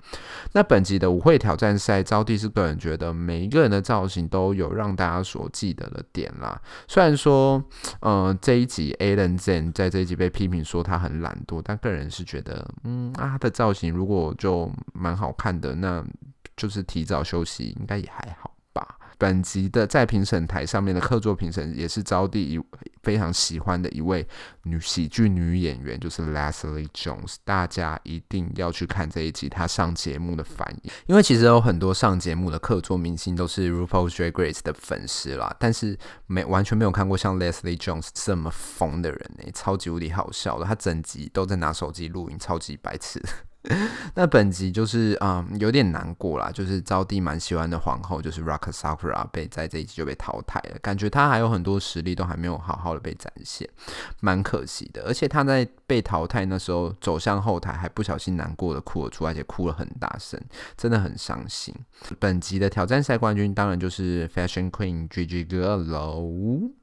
[0.52, 6.58] 那本集的舞会挑战赛，招娣实个人觉得每一个人的造型都有让大家所记得的点啦。
[6.86, 7.62] 虽然说，
[8.00, 16.04] 嗯、呃，这一集 Alan Zen 在这一集被批评说他很懒惰，但个人是觉得，嗯啊，他的造型如果就蛮好看的，那
[16.56, 18.54] 就是提早休息应该也还好。
[19.18, 22.58] 本集的在评审台上面的客座评审也是招娣一
[23.02, 24.26] 非常喜欢的一位
[24.62, 27.34] 女喜剧女演员，就是 Leslie Jones。
[27.44, 43.20] 大家一定要去看这一集她上节目的反应，因为其实有很多上节目的客座明星都是 RuPaul's Drag Race 的粉丝啦，但是没完全没有看过像 Leslie Jones 这么疯的人呢、超级无敌好笑的，她整集都在拿手机录影，超级白痴。
[44.14, 53.68] 那本集就是嗯有点难过啦，就是招娣蛮喜欢的皇后，就是 Raka Sakura 被在这一集就被淘汰了，感觉她还有很多实力都还没有好好的被展现，
[54.20, 55.02] 蛮可惜的。
[55.02, 60.40] 而且她在被淘汰那时候走向后台，还不小心难过的哭了出来，而且哭了很大声，
[60.76, 61.74] 真的很伤心。
[62.18, 66.77] 本集的挑战赛冠军当然就是 Fashion Queen Gigi Goode。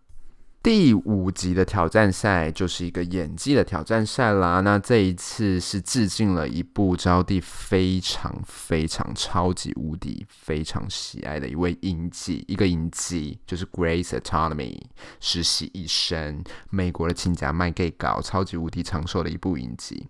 [0.66, 4.62] 第五集的挑战赛就是一个演技的挑战赛啦。
[4.62, 14.74] 那这一次是致敬了一部招娣非常非常超级无敌非常喜爱的一位影集，一个影集就是《Grace Anatomy》
[15.20, 20.08] 实习医生，美国的亲家卖 gay 搞超级无敌长寿的一部影集。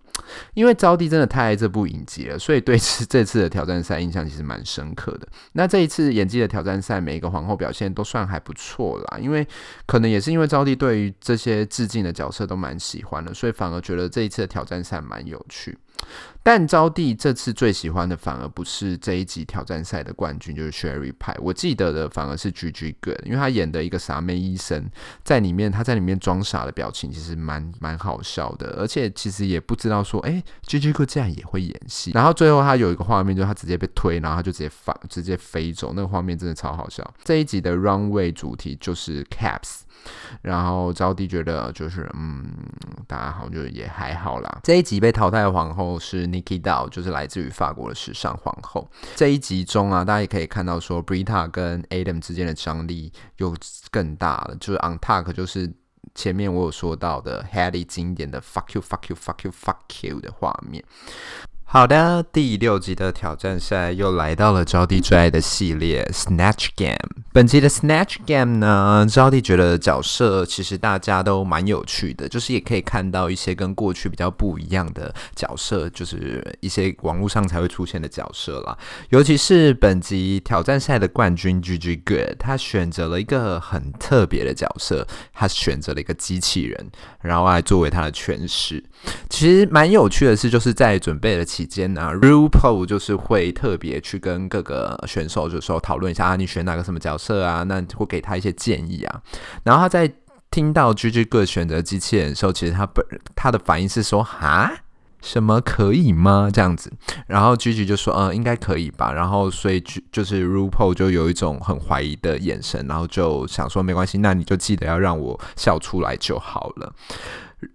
[0.54, 5.28] 因为招娣真的太爱这部影集了，所以对此这次的挑战赛印象其实蛮深刻的。
[5.52, 9.18] 那这一次演技的挑战赛，每一个皇后表现都算还不错啦。
[9.18, 9.46] 因为
[9.84, 10.45] 可能也是因为。
[10.46, 15.76] 招娣对于这些致敬的角色都蛮喜欢的，所以反而觉得这一次的挑战赛蛮有趣。
[16.42, 21.34] 但招娣这次最喜欢的反而不是这一集挑战赛的冠军，就是 Sherry 派。
[21.40, 24.88] 我记得的反而是 Gigi Good，因为他演的一个傻妹医生，
[25.24, 32.12] 在里面他在里面装傻的表情其实蛮蛮好笑的，而且其实也不知道说，哎，Gigi Good 竟然也会演戏。
[32.12, 37.02] 然后最后他有一个画面，就是他直接被推，然后他就直接反直接飞走，那个画面真的超好笑。
[37.24, 39.80] 这一集的 Runway 主题就是 Caps。
[40.42, 42.46] 然后招娣觉得就是嗯，
[43.06, 44.60] 大家好，就也还好啦。
[44.62, 48.88] 这一集被淘汰的皇后是 Nicky Doll，就是来自于法国的时尚皇后。
[49.14, 53.54] 这一集中啊，大家也可以看到说，Brita 跟 Adam 之间的张力又
[53.90, 54.56] 更大了。
[54.60, 55.72] 就是 On Talk，就是
[56.14, 60.84] 前面我有说到的 Hattie 经典的 Fuck you, Fuck you, Fuck you, Fuck you 的画面。
[61.68, 66.96] 好的，第六集的挑战赛又来到了招弟最爱的系列 Snatch Game。
[67.32, 78.78] 本集的 Snatch Game 呢，招弟觉得角色其实大家都蛮有趣的，就是也可以看到一些跟过去比较不一样的角色，就是一些网络上才会出现的角色啦。
[79.10, 88.82] 尤其是本集挑战赛的冠军 GG Good，他选择了一个很特别的角色，他选择了一个机器人，然后来作为他的诠释。
[89.28, 97.62] 其实蛮有趣的是，就是在准备的期间呢，RuPaul 就是会特别去跟各个选手就说讨论一下啊，你选哪个什么角色啊？
[97.62, 99.22] 那会给他一些建议啊。
[99.64, 100.12] 然后他在
[100.50, 103.02] 听到 Gigi 哥选择机器人的时候，其实他本
[103.34, 104.70] 他的反应是说哈，
[105.22, 106.50] 什么可以吗？
[106.52, 106.92] 这样子。
[107.26, 109.10] 然后 Gigi 就说嗯，应该可以吧。
[109.10, 116.92] 然后所以就是 RuPaul 就有一种很怀疑的眼神，然后就想说没关系，那你就记得要让我笑出来就好了。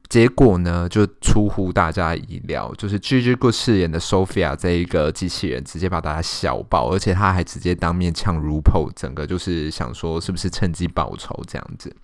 [0.09, 11.95] 结果呢，就出乎大家意料，就是 Gigi Goo 饰演的 Sophia 这一个机器人，直接把大家笑爆，而且他还直接当面呛 RuPaul，整个就是想说是不是趁机报仇这样子。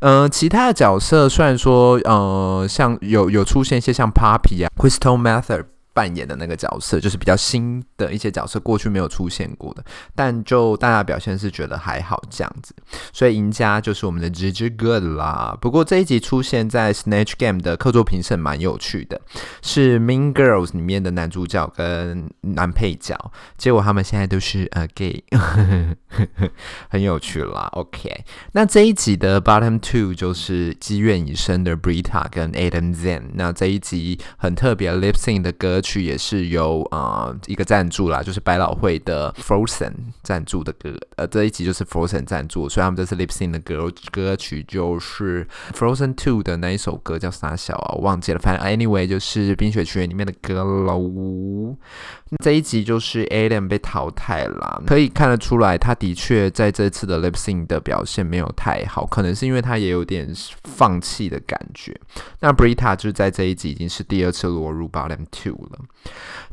[0.00, 5.64] 嗯，其他的角色虽然说，呃，像有有出现一些像 Papi 啊，Crystal Method。
[5.94, 12.74] 扮演的那个角色就是比较新的一些角色，过去没有出现过的，但就大家表现是觉得还好这样子，
[13.12, 15.56] 所以赢家就是我们的 GG Good 啦。
[15.60, 19.20] 不过这一集出现在 Snatch Game 的客座评审蛮有趣的，
[19.62, 25.22] 是 Mean Girls 里面的男主角跟男配角，结果他们现在都是呃 gay，
[26.90, 27.68] 很有趣啦。
[27.72, 33.22] OK，那这一集的 Bottom Two 就是积怨已深的 Brita 跟 Adam Zen。
[33.34, 35.80] 那这一集很特别 Lip Sync 的歌。
[35.84, 39.92] 曲也是由呃一个赞助啦，就是百老汇的 Frozen
[40.22, 51.76] 赞助的歌，呃这一集就是 Frozen 赞助，所以他们这次 Lip Sync 的歌歌曲就是 Frozen Two 的那一首歌叫啥小啊，我忘记了，反正 Anyway 就是冰雪奇缘里面的歌喽。
[52.42, 60.32] 这一集就是 Adam 被淘汰了，可以看得出来，他的确在这次的 Lip Sync 的表现没有太好，可能是因为他也有点
[60.64, 61.94] 放弃的感觉。
[62.40, 65.73] 那 Brita 就在这一集已经是第二次落入 Bottom Two 了。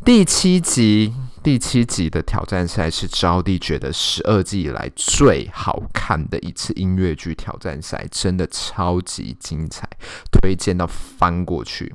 [0.03, 9.89] 第七集，第七集的挑战赛是招娣觉得十二季以来最好看的一次音乐剧挑战赛，真的超级精彩，
[10.31, 11.93] 推荐到翻过去。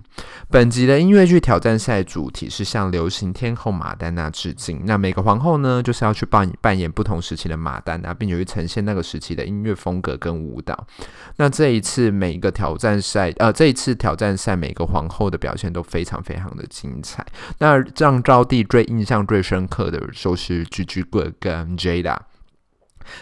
[0.50, 4.82] 本集的音乐剧挑战赛主题是向流行天后马丹娜致敬。
[4.84, 10.86] 那每个皇后呢，就是要去扮扮演不同时期的马丹娜，并且去呈现那个时期的音乐风格跟舞蹈。
[11.36, 17.24] 那这一次每一个挑战赛，呃，这一次挑战赛每个皇后的表现都非常非常的精彩。
[17.58, 21.04] 那让招娣最印象最最深刻的就是 Gigi
[21.38, 22.16] 跟 Jada。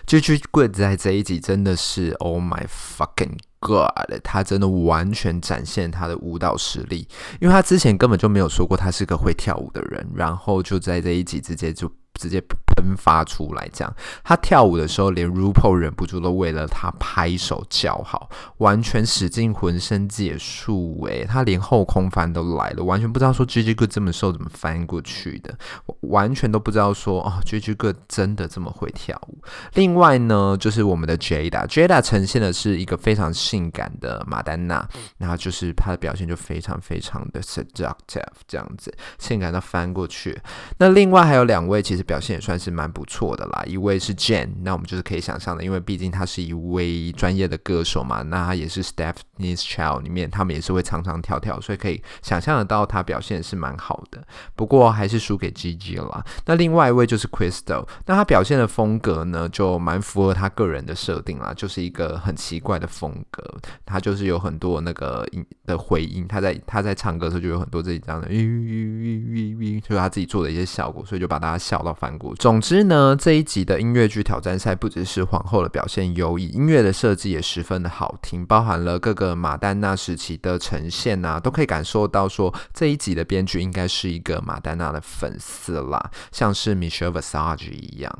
[0.07, 0.39] G G
[0.73, 7.09] 在这一集真的是 Oh my fucking God，他真的完全展现他的舞蹈实力，
[7.41, 11.91] 因为他之前根本就没有说过他是个会跳舞的人，然后就在这一集直接就。
[12.15, 25.57] 直接喷发出来，这样他跳舞的时候，连 r u p a 忍不住都为了他拍手叫好，完全使尽浑身解数，诶，他连后空翻都来了，完全不知道说 Gigi 哥这么瘦怎么翻过去的，
[26.03, 29.39] 完全都不知道说哦 Gigi 哥真的这么会跳舞。
[29.75, 40.41] 另外呢，就是我们的 Jada，Jada 呈现的是一个非常性感的马丹娜，然后就是他的表现就非常非常的 seductive，这样子性感到翻过去。
[40.79, 42.04] 那另外还有两位，其实。
[42.05, 43.65] 表现也算是蛮不错的啦。
[43.67, 54.23] 一位是 Jen，那我们就是可以想象的，因为毕竟他是一位专业的歌手嘛，那他也是 Stephanie's Child 里面，他们也是会唱唱跳跳，所以可以想象得到他表现是蛮好的。
[54.55, 56.25] 不过还是输给 Gigi 了。
[56.45, 63.43] 那另外一位就是 Crystal，那他表现的风格呢，就蛮符合他个人的设定啦，就是一个很奇怪的风格。
[63.87, 71.94] 他就是有很多那个音的回音，他在他在唱歌的时候就有很多自己这样的，就是他自己做的一些效果，所以就把大家笑到。
[71.95, 72.35] 反骨。
[72.35, 88.19] 总之呢，这一集的音乐剧挑战赛不只是皇后的表现优异，音乐的设计也十分的好听，包含了各个马丹娜时期的呈现啊，都可以感受到说这一集的编剧应该是一个马丹娜的粉丝啦，像是 Michelle Visage 一样，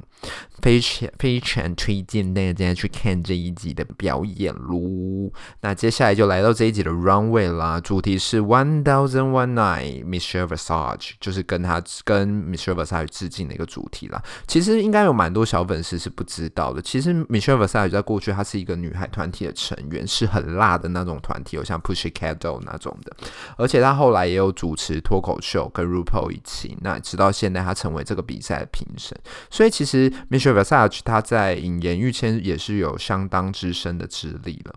[0.63, 5.31] 非常非常推荐大家去看这一集的表演喽。
[5.61, 14.23] 那接下来就来到这一集的 Runway 啦，主题是 One Thousand One Night，Michelle Visage 就是跟他跟 Michelle Visage 致敬的一个主题啦。
[14.47, 16.81] 其实应该有蛮多小粉丝是不知道的。
[16.81, 23.15] 其实 Michelle Visage 在过去她是一个女孩团体的成员，是很辣的那种团体，有像 Pushy c a t d l e 那种的。
[23.57, 26.77] 而且她后来也有主持脱口秀，跟 RuPaul 一起。
[26.81, 29.19] 那直到现在，她成为这个比赛的评审。
[29.51, 34.75] 所以其实 Michelle Visage 她在引言预签也是有相当之深的资历了。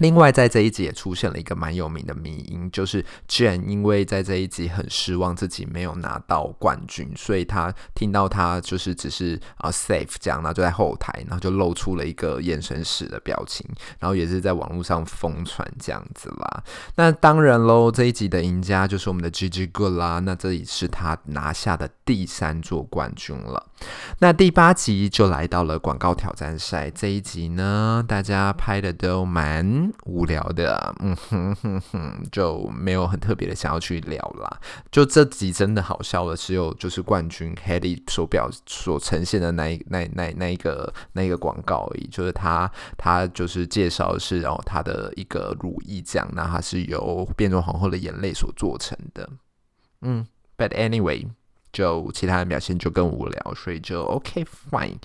[0.00, 13.66] 另外，在这一集也出现了一个蛮有名的迷因，就是 jan 因为在这一集很失望自己没有拿到冠军，所以他听到他就是只是啊、safe 这样，然后就在后台，然后就露出了一个眼神死的表情，
[13.98, 16.64] 然后也是在网络上疯传这样子啦。
[16.96, 23.66] 那当然喽，这一集的赢家就是我们的 Gigi Good 啦，那这里是他拿下的第三座冠军了。
[24.18, 29.89] 那第八集就来到了广告挑战赛，这一集呢，大家拍的都蛮。
[30.04, 34.60] 无聊的，嗯哼哼哼，就没有很特别的想要去聊啦。
[34.90, 42.06] 就这集真的好笑的，只有就是冠军 Hedy 所表所呈现的那一那那那一个那一个广告而已。
[42.08, 49.28] 就是他他就是介绍的是哦他的一个乳液酱，那它是由变装皇后的眼泪所做成的。
[50.02, 50.26] 嗯
[50.56, 51.28] ，But anyway，
[51.72, 54.96] 就其他的表现就更无聊，所以就 OK fine。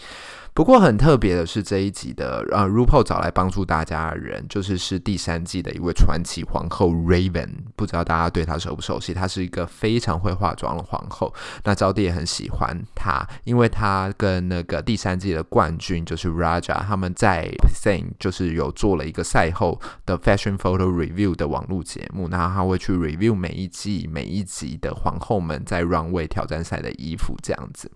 [0.55, 7.49] 不过很特别的是，这一集的呃，RuPaul 找来帮助大家的人，就是是第三季的一位传奇皇后 Raven。
[7.75, 9.13] 不知道大家对她熟不熟悉？
[9.13, 11.33] 她是一个非常会化妆的皇后。
[11.65, 22.29] 那招娣也很喜欢她，因为她跟那个第三季的冠军就是 Raja，他们在 sing，就是有做了一个赛后的 Fashion Photo Review 的网络节目。
[22.29, 27.91] 那他会去 review 每一季每一集的皇后们在 Runway 挑战赛的衣服这样子。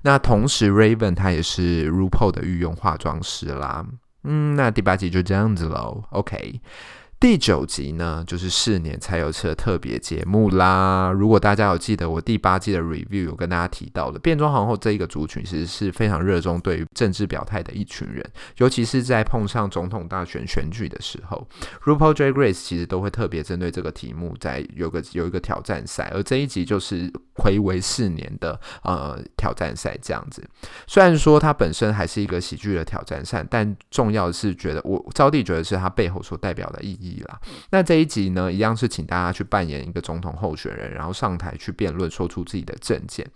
[0.00, 1.97] 那同时 Raven 她也是。
[1.98, 3.84] RuPaul 的御用化妆师啦，
[4.24, 6.60] 嗯，那第八集就这样子喽，OK。
[7.20, 11.10] 第九集呢，就是四年才有次的特别节目啦。
[11.10, 18.24] 如果大家有记得我第八季的 review，有跟大家提到的变装皇后这一个族群，其实是非常热衷对于政治表态的一群人，
[18.58, 21.44] 尤其是在碰上总统大选选举的时候
[21.84, 30.48] ，RuPaul J Grace 其实都会特别针对这个题目，在有个有一个挑战赛，而这一集就是睽违四年的呃挑战赛这样子。
[30.86, 37.07] 虽然说它本身还是一个喜剧的挑战赛，但重要的是觉得我招娣觉得是它背后所代表的意义。
[37.26, 37.40] 啦
[37.70, 43.26] 那这一集呢，一样是请大家去扮演一个总统候选人，然后上台去辩论，说出自己的政见。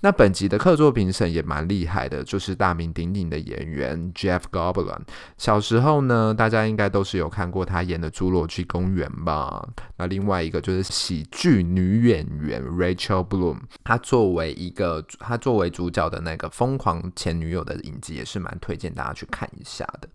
[0.00, 5.00] 那本集的客座评审也蛮厉害的，就是大名鼎鼎的演员 Jeff Goldblum。
[5.38, 9.66] 小时候呢，大家应该都是有看过他演的《侏罗纪公园》吧？
[9.96, 20.08] 那另外一个就是喜剧女演员 Rachel Bloom，她作为一个她作为主角的那个疯狂前女友的影集，也是蛮推荐大家去看一下的。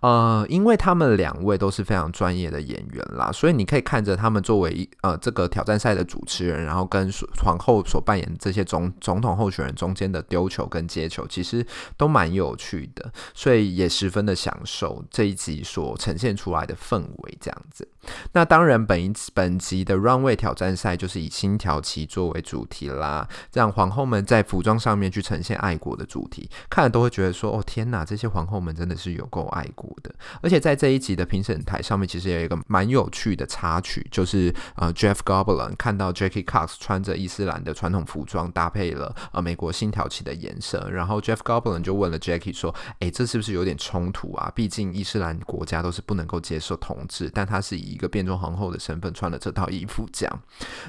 [0.00, 2.59] 呃，因为他们两位都是非常专业的。
[2.60, 7.10] 演员啦，所以你可以看着他们作为呃这个挑战赛的主持人，然后跟
[7.42, 17.86] 皇后所扮演这些总总统候选人中间的丢球跟接球，其实都蛮有趣的，所以也十分的享受这一集所呈现出来的氛围这样子。
[18.32, 30.14] 那当然本一本集的 Runway 挑战赛就是以星条旗作为主题啦，让皇后们在服装上面去呈现爱国的主题，看了都会觉得说哦天哪，这些皇后们真的是有够爱国的。
[30.40, 32.58] 而且在这一集的评审台上面，其实有一个。
[32.66, 41.74] 蛮有趣的插曲，就是呃，Jeff g o b l i n 看到 Jackie Cox 穿着伊斯兰的传统服装，搭配了呃美国星条旗的颜色，然后 Jeff g o b l
[41.74, 44.52] i n 就问了 Jackie 说：“诶，这是不是有点冲突啊？
[44.54, 50.42] 毕竟伊斯兰国家都是不能够接受同志，但他是以一个变装皇后的身份穿了这套衣服，这样。”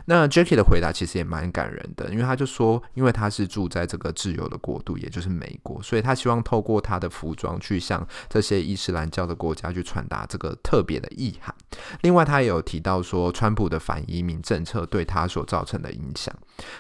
[0.06, 11.54] 那 Jackie 的回答其实也蛮感人的，因为他就说，因为他是住在这个自由的国度，也就是美国，所以他希望透过他的服装去向这些伊斯兰教的国家去传达这个特别的意涵。
[12.02, 16.34] 另外，他也有提到说，川普的反移民政策对他所造成的影响。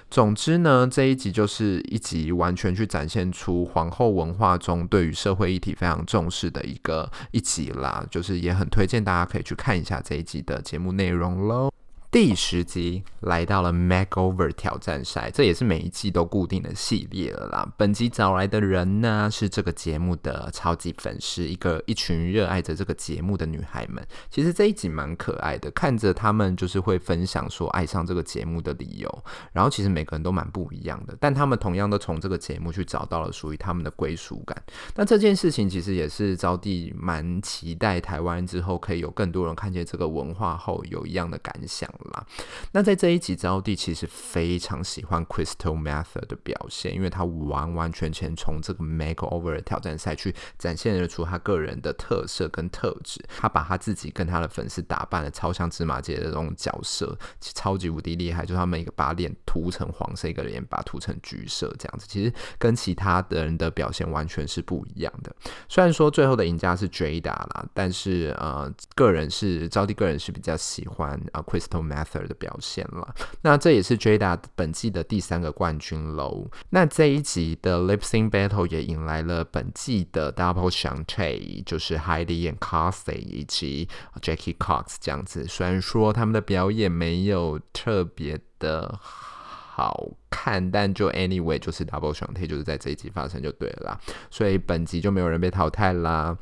[0.10, 11.72] 总之呢，这一集就是一集完全去展现出皇后文化中对于社会议题非常重视的一个一集啦，就是也很推荐大家可以去看一下这一集的节目内容喽。
[12.12, 17.74] 第十集来到了 Makeover 挑战赛，这也是每一季都固定的系列了啦。
[17.78, 24.06] 本集找来的人呢，是这个节目的超级粉丝，一个一群热爱着这个节目的女孩们。
[24.30, 34.62] 其实这一集蛮可爱的，看着她们就是会分享说爱上这个节目的理由，然后其实每个人都蛮不一样的，但他们同样都从这个节目去找到了属于他们的归属感。
[34.96, 41.90] 那这件事情其实也是招娣蛮期待台湾之后可以有更多人看见这个文化后有一样的感想。
[42.12, 42.26] 啦，
[42.72, 53.24] 那在这一集，招娣其实非常喜欢 Crystal Method 的表现，因为他完完全全从这个 Makeover 的挑战赛去展现了出他个人的特色跟特质。
[53.38, 58.46] 他把他自己跟他的粉丝打扮的超像芝麻街的这种角色，超级无敌厉害。
[58.46, 65.36] 就他们一个把脸涂成黄色，一个脸把涂成橘色，这样子，其实跟其他的人的表现完全是不一样的。
[65.68, 71.82] 虽然说最后的赢家是 Jada 啦，但是呃，个人是招娣个人是比较喜欢啊 Crystal。
[71.92, 76.50] Method 的表现了，那这也是 Jada 本季的第三个冠军喽。
[76.70, 83.90] 那这一集的 Lip Sync Battle 也迎来了本季的 Double Shantay，就是 Heidi and Kathy 以及
[84.22, 85.46] Jackie Cox 这样子。
[85.48, 96.38] 虽然说他们的表演没有特别的好看，但就 Anyway 就是 Double shanty 就是在这一集发生就对了，所以本集就没有人被淘汰啦。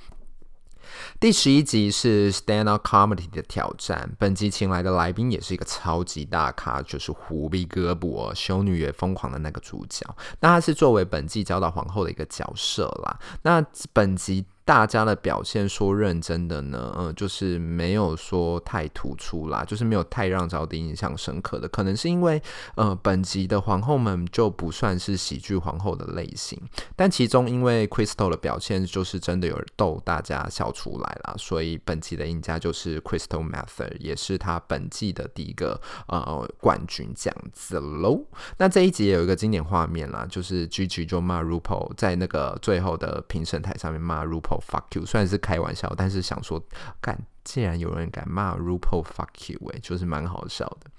[1.19, 10.05] 第十一集是 Stand Up Comedy 的挑战，本集请来的来宾也是一个超级大咖，就是狐狸哥博，修女也疯狂的那个主角。
[10.39, 13.19] 那他是作为本季教导皇后的一个角色啦。
[13.43, 14.45] 那本集。
[14.69, 22.39] 大家的表现说认真的呢，呃，就是没有说太突出啦，就是没有太让招娣印象深刻的，可能是因为
[22.75, 26.61] 呃，本集的皇后们就不算是喜剧皇后的类型，
[26.95, 38.23] 但其中因为 Crystal 的表现就是真的有逗大家笑出来啦，所以本集的赢家就是 Crystal Method，也是他本季的第一个呃冠军这样子喽。
[38.59, 44.58] 那这一集也有一个经典画面啦，就是 Gigi 就骂 r u p a 在那个最后的评审台上面骂 r u p a。
[44.59, 46.61] Fuck you，虽然是开玩笑，但是想说
[47.01, 47.17] 干。
[47.51, 50.91] 竟然有人敢骂 RuPaul fuck you，哎，就是蛮好笑的。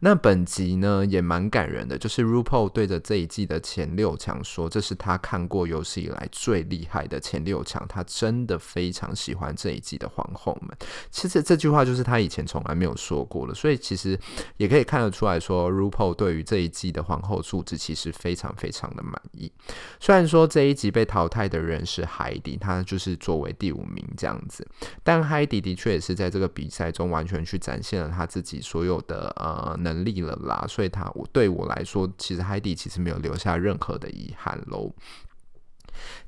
[0.00, 10.76] 那本集呢也蛮感人的，就是 RuPaul 对着这一季的前六强说，这是他看过有史以来最厉害的前六强，他真的非常喜欢这一季的皇后们。
[11.10, 14.20] 其实这句话就是他以前从来没有说过的，所以其实
[14.58, 19.50] 也可以看得出来说，RuPaul 对于这一季的皇后素质其实非常非常的满意。
[19.98, 24.66] 虽然说这一集被淘汰的人是 Heidi，他就是作为第五名这样子，
[25.02, 25.93] 但 Heidi 的确。
[25.94, 34.92] 也是在这个比赛中完全去展现了他自己所有的呃能力了啦，所以他我对我来说，其实海蒂其实没有留下任何的遗憾喽。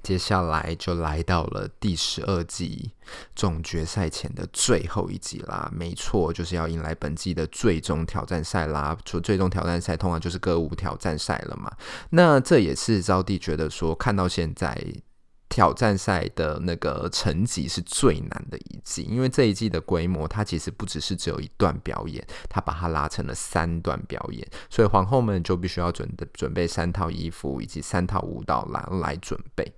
[0.01, 2.93] 接下来就来到了第十二季
[3.35, 8.97] 总决赛前的最后一集啦，没错，就是要迎来本季的最终挑战赛啦。
[9.05, 11.71] 就最终挑战赛通常就是歌舞挑战赛了嘛，
[12.11, 14.81] 那这也是招娣觉得说看到现在。
[15.49, 29.73] 挑战赛的那个成绩是最难的一季，因为这一季的规模，它其实不只是只有一段表演，它把它拉成了三段表演，所以皇后们就必须要准准备三套衣服以及三套舞蹈来来准备。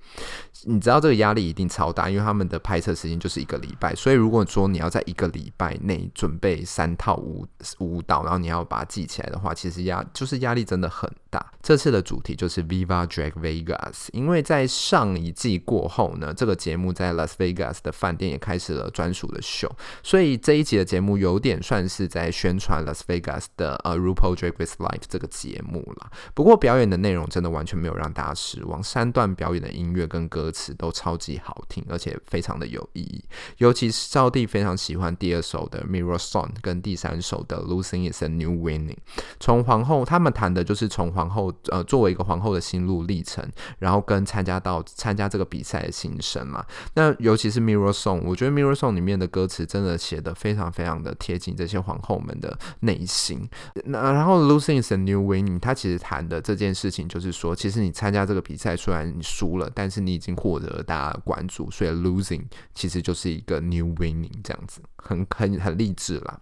[0.64, 7.46] 你知道这个压力一定超大，因为他们的拍摄时间就是一个礼拜，所以如果说你要在一个礼拜内准备三套舞
[7.78, 11.52] 舞蹈，然后你要把它记起来的话，其实压就是压力真的很大。
[11.62, 15.57] 这次的主题就是 Viva Drag Vegas，因为在上一季。
[15.58, 19.70] 过后呢，这个节目在 Las Vegas 的饭店也开始了专属的秀，
[20.02, 26.10] 所以这一集的节目有点算是在宣传 Las Vegas 的呃 RuPaul Drag Race Live 这个节目了。
[26.34, 33.24] 不过表演的内容真的完全没有让大家失望，三段表演的音乐跟歌词都超级好听，而且非常的有意义。
[33.56, 38.98] 尤其是赵弟非常喜欢第二首的 Mirror Song 跟第三首的 Losing Is a New Winning。
[39.40, 43.44] 从皇后他们谈的就是从皇后呃作为一个皇后的心路历程，
[43.80, 45.47] 然后跟参加到参加这个。
[45.48, 53.48] 比赛的心声嘛，那尤其是 Mirror Song，我觉得 Mirror Song 里面的歌词真的写得非常非常的贴近这些皇后们的内心。
[53.84, 62.44] 那然后 Losing is a new winning，他其实谈的这件事情就是说，其实你参加这个比赛，虽然你输了，但是你已经获得了大家的关注，所以 Losing
[62.74, 66.38] 其实就是一个 new winning 这样子，很很很励志啦。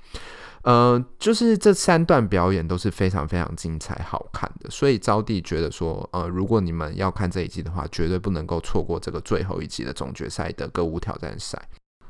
[0.66, 11.56] 呃，就是这三段表演都是非常非常精彩好看的，所以招娣觉得说，呃，如果你们要看这一季的话，绝对不能够错过这个最后一集的总决赛的歌舞挑战赛。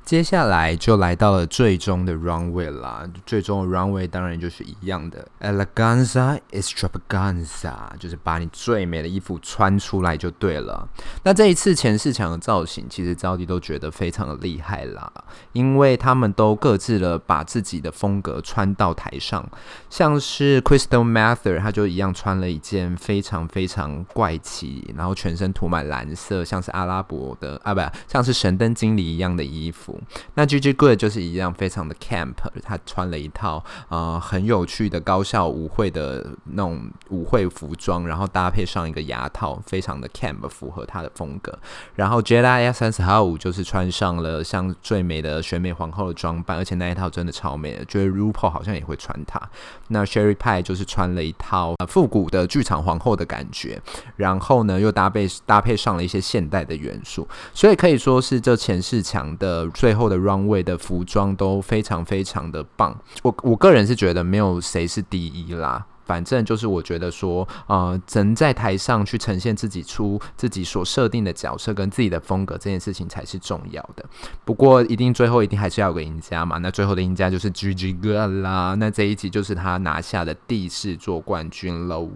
[0.06, 10.88] 接下来就来到了最终的 runway 啦，最终的 runway 当然就是一样的，eleganza extravaganza，就是把你最美的衣服穿出来就对了。
[11.24, 15.12] 那这一次前四强的造型，其实招弟都觉得非常的厉害啦，
[15.52, 19.44] 因为他们都各自的把自己的风格穿到台上，
[19.90, 29.95] 像是 Crystal Mather，他就一样穿了一件非常非常怪奇，然后全身涂满蓝色，像是阿拉伯的啊，不，像是神灯精灵一样的衣服。
[30.34, 41.56] 那 G G Good 就是一样非常的 camp，他穿了一套呃很有趣的高校舞会的那种舞会服装，然后搭配上一个牙套，非常的 camp，符合他的风格。
[41.94, 49.40] 然后 Jada Essence Hall 就是穿上了像最美的选美皇后的装扮，而且那一套真的超美的，觉得 RuPaul 好像也会穿它。
[49.88, 53.80] 那 Sherry Pie 就是穿了一套复古的剧场皇后的感觉，
[54.16, 59.66] 然后呢又搭配搭配上了一些现代的元素，所以可以说是这前四强的。
[59.86, 74.04] 最后的 runway 的服装都非常非常的棒，我我个人是觉得没有谁是第一啦，反正就是我觉得说，呃，能在台上去呈现自己出自己所设定的角色跟自己的风格这件事情才是重要的。
[74.44, 82.10] 不过一定最后一定还是要有个赢家嘛，那最后的赢家就是 Gigi Goode 啦，那这一集就是他拿下的第四座冠军喽。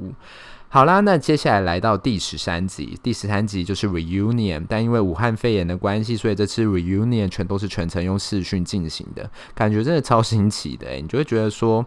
[0.73, 11.85] 好啦，那接下来来到第十三集，第十三集就是 reunion，但因为武汉肺炎的关系，所以这次 reunion 全都是全程用视讯进行的，感觉真的超新奇的，你就会觉得说，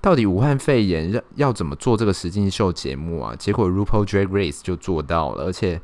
[0.00, 3.36] 到底武汉肺炎要要怎么做这个实境秀节目啊？
[3.36, 5.78] 结果 RuPaul Drag Race 就做到了，而且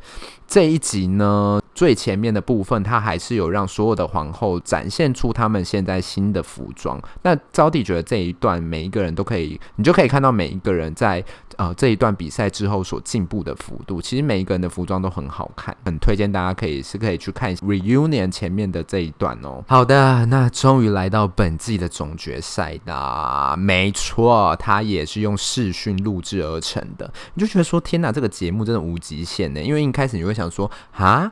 [0.49, 7.01] 这一集呢，最前面的部分，它还是有让所有的皇后展现出他们现在新的服装。
[7.23, 11.25] 那招娣觉得这一段每一个人都可以，你就可以看到每一个人在。
[11.57, 19.63] 呃，这一段比赛之后所进步的幅度，其实每一个人的服装都很好看，很推荐大家可以是可以去看 reunion 前面的这一段哦。
[19.69, 27.13] 好的，那终于来到本季的总决赛啦，没错，它也是用视讯录制而成的。
[27.35, 29.61] 你就觉得说，天哪，这个节目真的无极限呢？
[29.61, 31.31] 因为一开始你会想说，啊。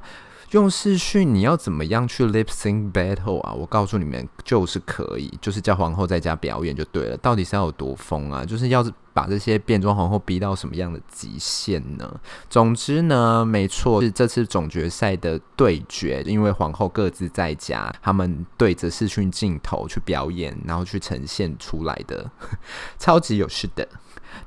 [0.50, 3.52] 用视讯你要怎么样去 lip sync battle 啊？
[3.52, 7.16] 我告诉你们，就是可以，就是叫皇后在家表演就对了。
[7.18, 8.44] 到底是要有多疯啊？
[8.44, 8.82] 就是要
[9.12, 12.18] 把这些变装皇后逼到什么样的极限呢？
[12.48, 22.30] 总之呢，没错，是这次总决赛的对决，因为皇后各自在家，他们对着视讯镜头去表演，然后去呈现出来的，
[22.98, 23.86] 超级有趣的。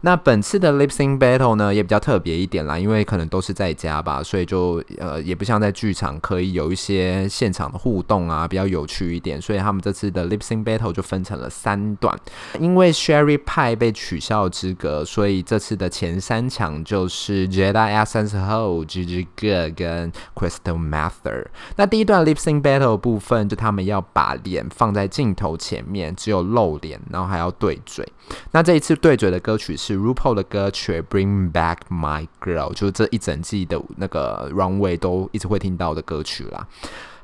[0.04, 9.40] 那本次的 Lip Sync Battle 呢，也比较特别一点啦，因为可能都是在家吧，所以就呃也不像在剧场可以有一些现场的互动啊，比较有趣一点。
[9.40, 12.20] 所以他们这次的 Lip Sync Battle 就分成了三段。
[12.60, 21.46] 因为 Sherry Pie 被取消资格，所以这次的前三强就是 Jada Essence Hall、Gigi Goode 跟 Crystal Method。
[21.76, 28.04] 那第一段 Lip Sync Battle 部分，就他们要把脸放在镜头前面，只有露脸，然后还要对嘴。
[28.52, 29.91] 那这一次对嘴的歌曲是。
[29.96, 36.68] RuPaul 的歌曲《Bring Back My Girl》，就是这一整季的那个 Runway 都一直会听到的歌曲啦。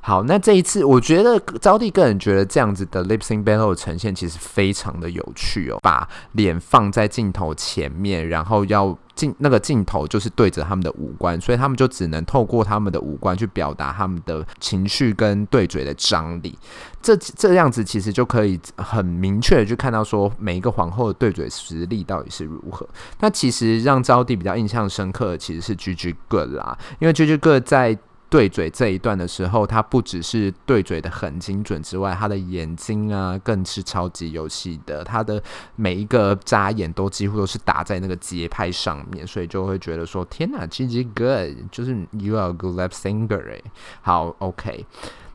[0.01, 16.57] 好，那这一次我觉得招娣个人觉得这样子的 Lip Sync Battle 呈现其实非常的有趣哦，把脸放在镜头前面，然后要镜那个镜头就是对着他们的五官，所以他们就只能透过他们的五官去表达他们的情绪跟对嘴的张力。
[17.01, 22.87] 这这样子其实就可以很明确的去看到说每一个皇后的对嘴实力到底是如何。
[23.19, 27.97] 那其实让招娣比较印象深刻的其实是 Gigi Goode 啦，因为 Gigi Goode 在
[28.29, 35.03] 对嘴这一段的时候，他不只是对嘴的很精准之外，他的眼睛啊更是超级有戏的。
[35.03, 35.41] 他的
[35.75, 43.61] 每一个眨眼都几乎都是打在那个节拍上面，所以就会觉得说：天呐，GG good，就是 You are a good lip singer 哎。
[44.01, 44.85] 好，OK。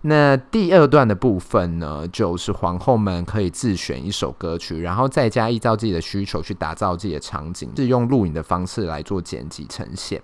[0.03, 10.20] 那第二段的部分呢，就是皇后们可以自选一首歌曲，然后再加依照自己的需求去打造自己的场景，是用录影的方式来做剪辑呈现。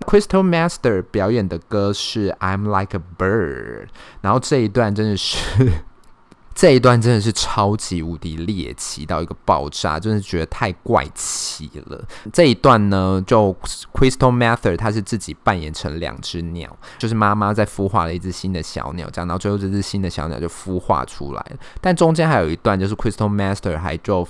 [0.00, 3.86] Crystal Master 表演的歌是 I'm Like a Bird，
[4.20, 5.70] 然后这一段真的是。
[6.54, 12.04] 这一段真的是超级无敌猎奇到一个爆炸，真的觉得太怪奇了。
[12.32, 13.54] 这一段呢，就
[13.92, 21.56] Crystal Method 他是自己扮演成两只鸟，就是妈妈在孵化了一只新的小鸟，这样，然后最后这只新的小鸟就孵化出来了。
[21.80, 24.26] 但中间还有一段，就是 Crystal Method 还就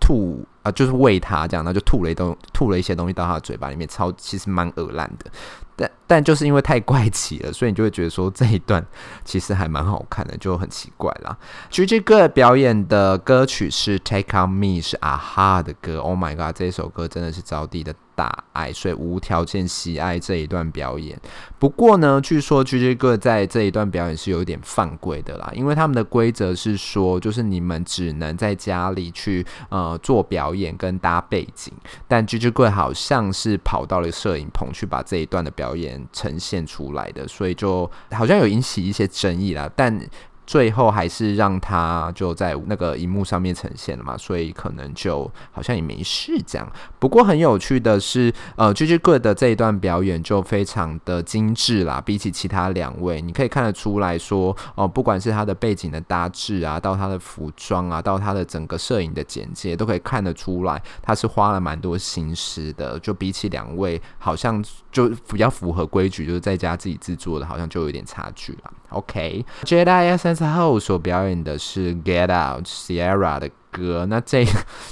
[0.00, 5.30] 吐啊，就是喂它这样，然后就吐了一东吐了一些东西到它的嘴巴里面，超其实蛮恶烂的。
[5.76, 8.84] 但但就是因为太怪奇了，所以你就会觉得说这一段
[9.24, 11.36] 其实还蛮好看的，就很奇怪啦。
[11.70, 15.98] Gigi 表演的歌曲是《Take On Me》，是啊哈的歌。
[15.98, 21.16] Oh my god，这首歌真的是着地的大爱，所以无条件喜爱这一段表演。
[21.58, 31.72] 不过呢，据说 G G 哥在这一段表演是有点犯规的啦，因为他们的规则是说，就是你们只能在家里去呃做表演跟搭背景，
[32.08, 40.00] 但 G G 哥好像是跑到了摄影棚去把这一段的表演呈现出来的，所以就好像有引起一些争议啦，但。
[40.46, 46.70] 最后还是让他就在那个荧幕上面呈现了嘛，所以可能就好像也没事这样。
[46.98, 62.98] 不过很有趣的是，呃，GG Good 的这一段表演就非常的精致啦，比起其他两位，你可以看得出来说，哦、呃，不管是他的背景的搭置啊，到他的服装啊，到他的整个摄影的简介，都可以看得出来，他是花了蛮多心思的。
[63.00, 64.64] 就比起两位，好像
[64.96, 68.72] 就比较符合规矩，就是在家自己制作的，好像就有点差距了。
[68.88, 73.50] OK，Jada Essence 后所表演的是《Get Out》Sierra 的。
[73.76, 74.42] 歌，那这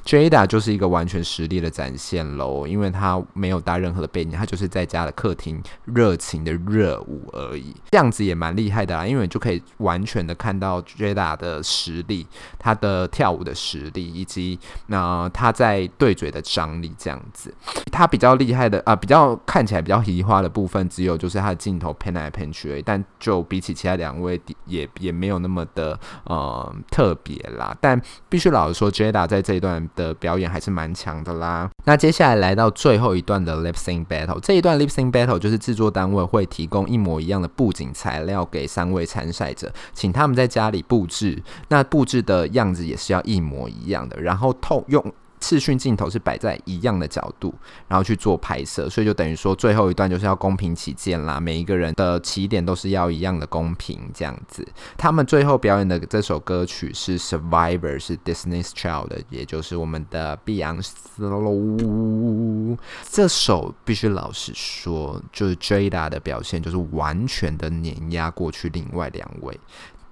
[0.05, 12.26] Jada 就是一个完全实力的展现喽，因为他没有搭任何的背景，他就是在家的客厅热情的热舞而已，这样子也蛮厉害的啦，因为你就可以完全的看到 Jada 的实力，
[12.59, 14.59] 他的跳舞的实力，以及
[14.89, 17.55] 那他在对嘴的张力这样子。
[17.91, 28.74] 他比较厉害的啊、比较看起来比较移花的部分，只有就是他的镜头偏来偏去而已，但就比起其他两位也也没有那么的呃特别啦，但必须老。
[28.75, 31.70] 说 Jada 在这一段的表演还是蛮强的啦。
[31.85, 45.14] 那接下来来到最后一段的 Lip Sync Battle，这一段 Lip Sync Battle 就是制作单位会提供一模一样的布景材料给三位参赛者，请他们在家里布置，那布置的样子也是要一模一样的，然后透用。
[45.45, 47.53] 视讯镜头是摆在一样的角度，
[47.86, 54.66] 然后去做拍摄，所以就等于说最后一段就是要公平起见啦，每一个人的起点都是要一样的公平这样子。
[54.97, 62.74] 他们最后表演的这首歌曲是《Survivor》，是 Disney's Child，也就是我们的碧昂斯喽。
[63.11, 69.61] 这首必须老实说，就是 Jada 的表现就是完全的碾压过去另外两位。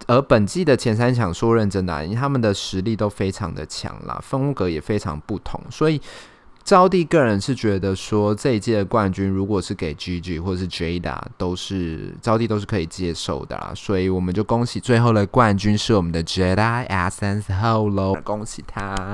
[0.07, 6.01] 而本季的前三强，说认真的，因为他们的实力都非常的强啦，风格也非常不同，所以
[6.65, 19.13] 招娣个人是觉得说，这一届的冠军如果是给 GG 或是 Jada，都是招娣都是可以接受的啦，所以我们就恭喜最后的冠军是我们的 Jada Essence Holo 喽，恭喜他。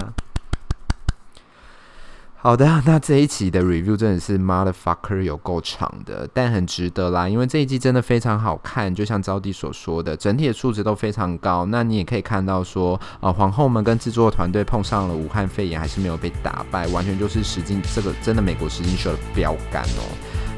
[2.41, 11.66] 好的， 那这一期的 review 真的是 motherfucker 有够长的，但很值得啦，因为这一季真的非常好看，就像招弟所说的，整体的素质都非常高。
[11.66, 20.07] 那你也可以看到说，呃，皇后们跟制作团队碰上了武汉肺炎，还是没有被打败，完全就是实境这个真的美国实境秀的标杆哦。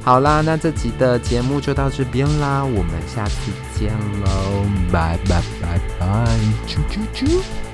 [0.03, 6.27] 好啦，那这集的节目就到这边啦，我们下次见喽，拜拜拜拜，
[6.67, 7.70] 啾啾啾。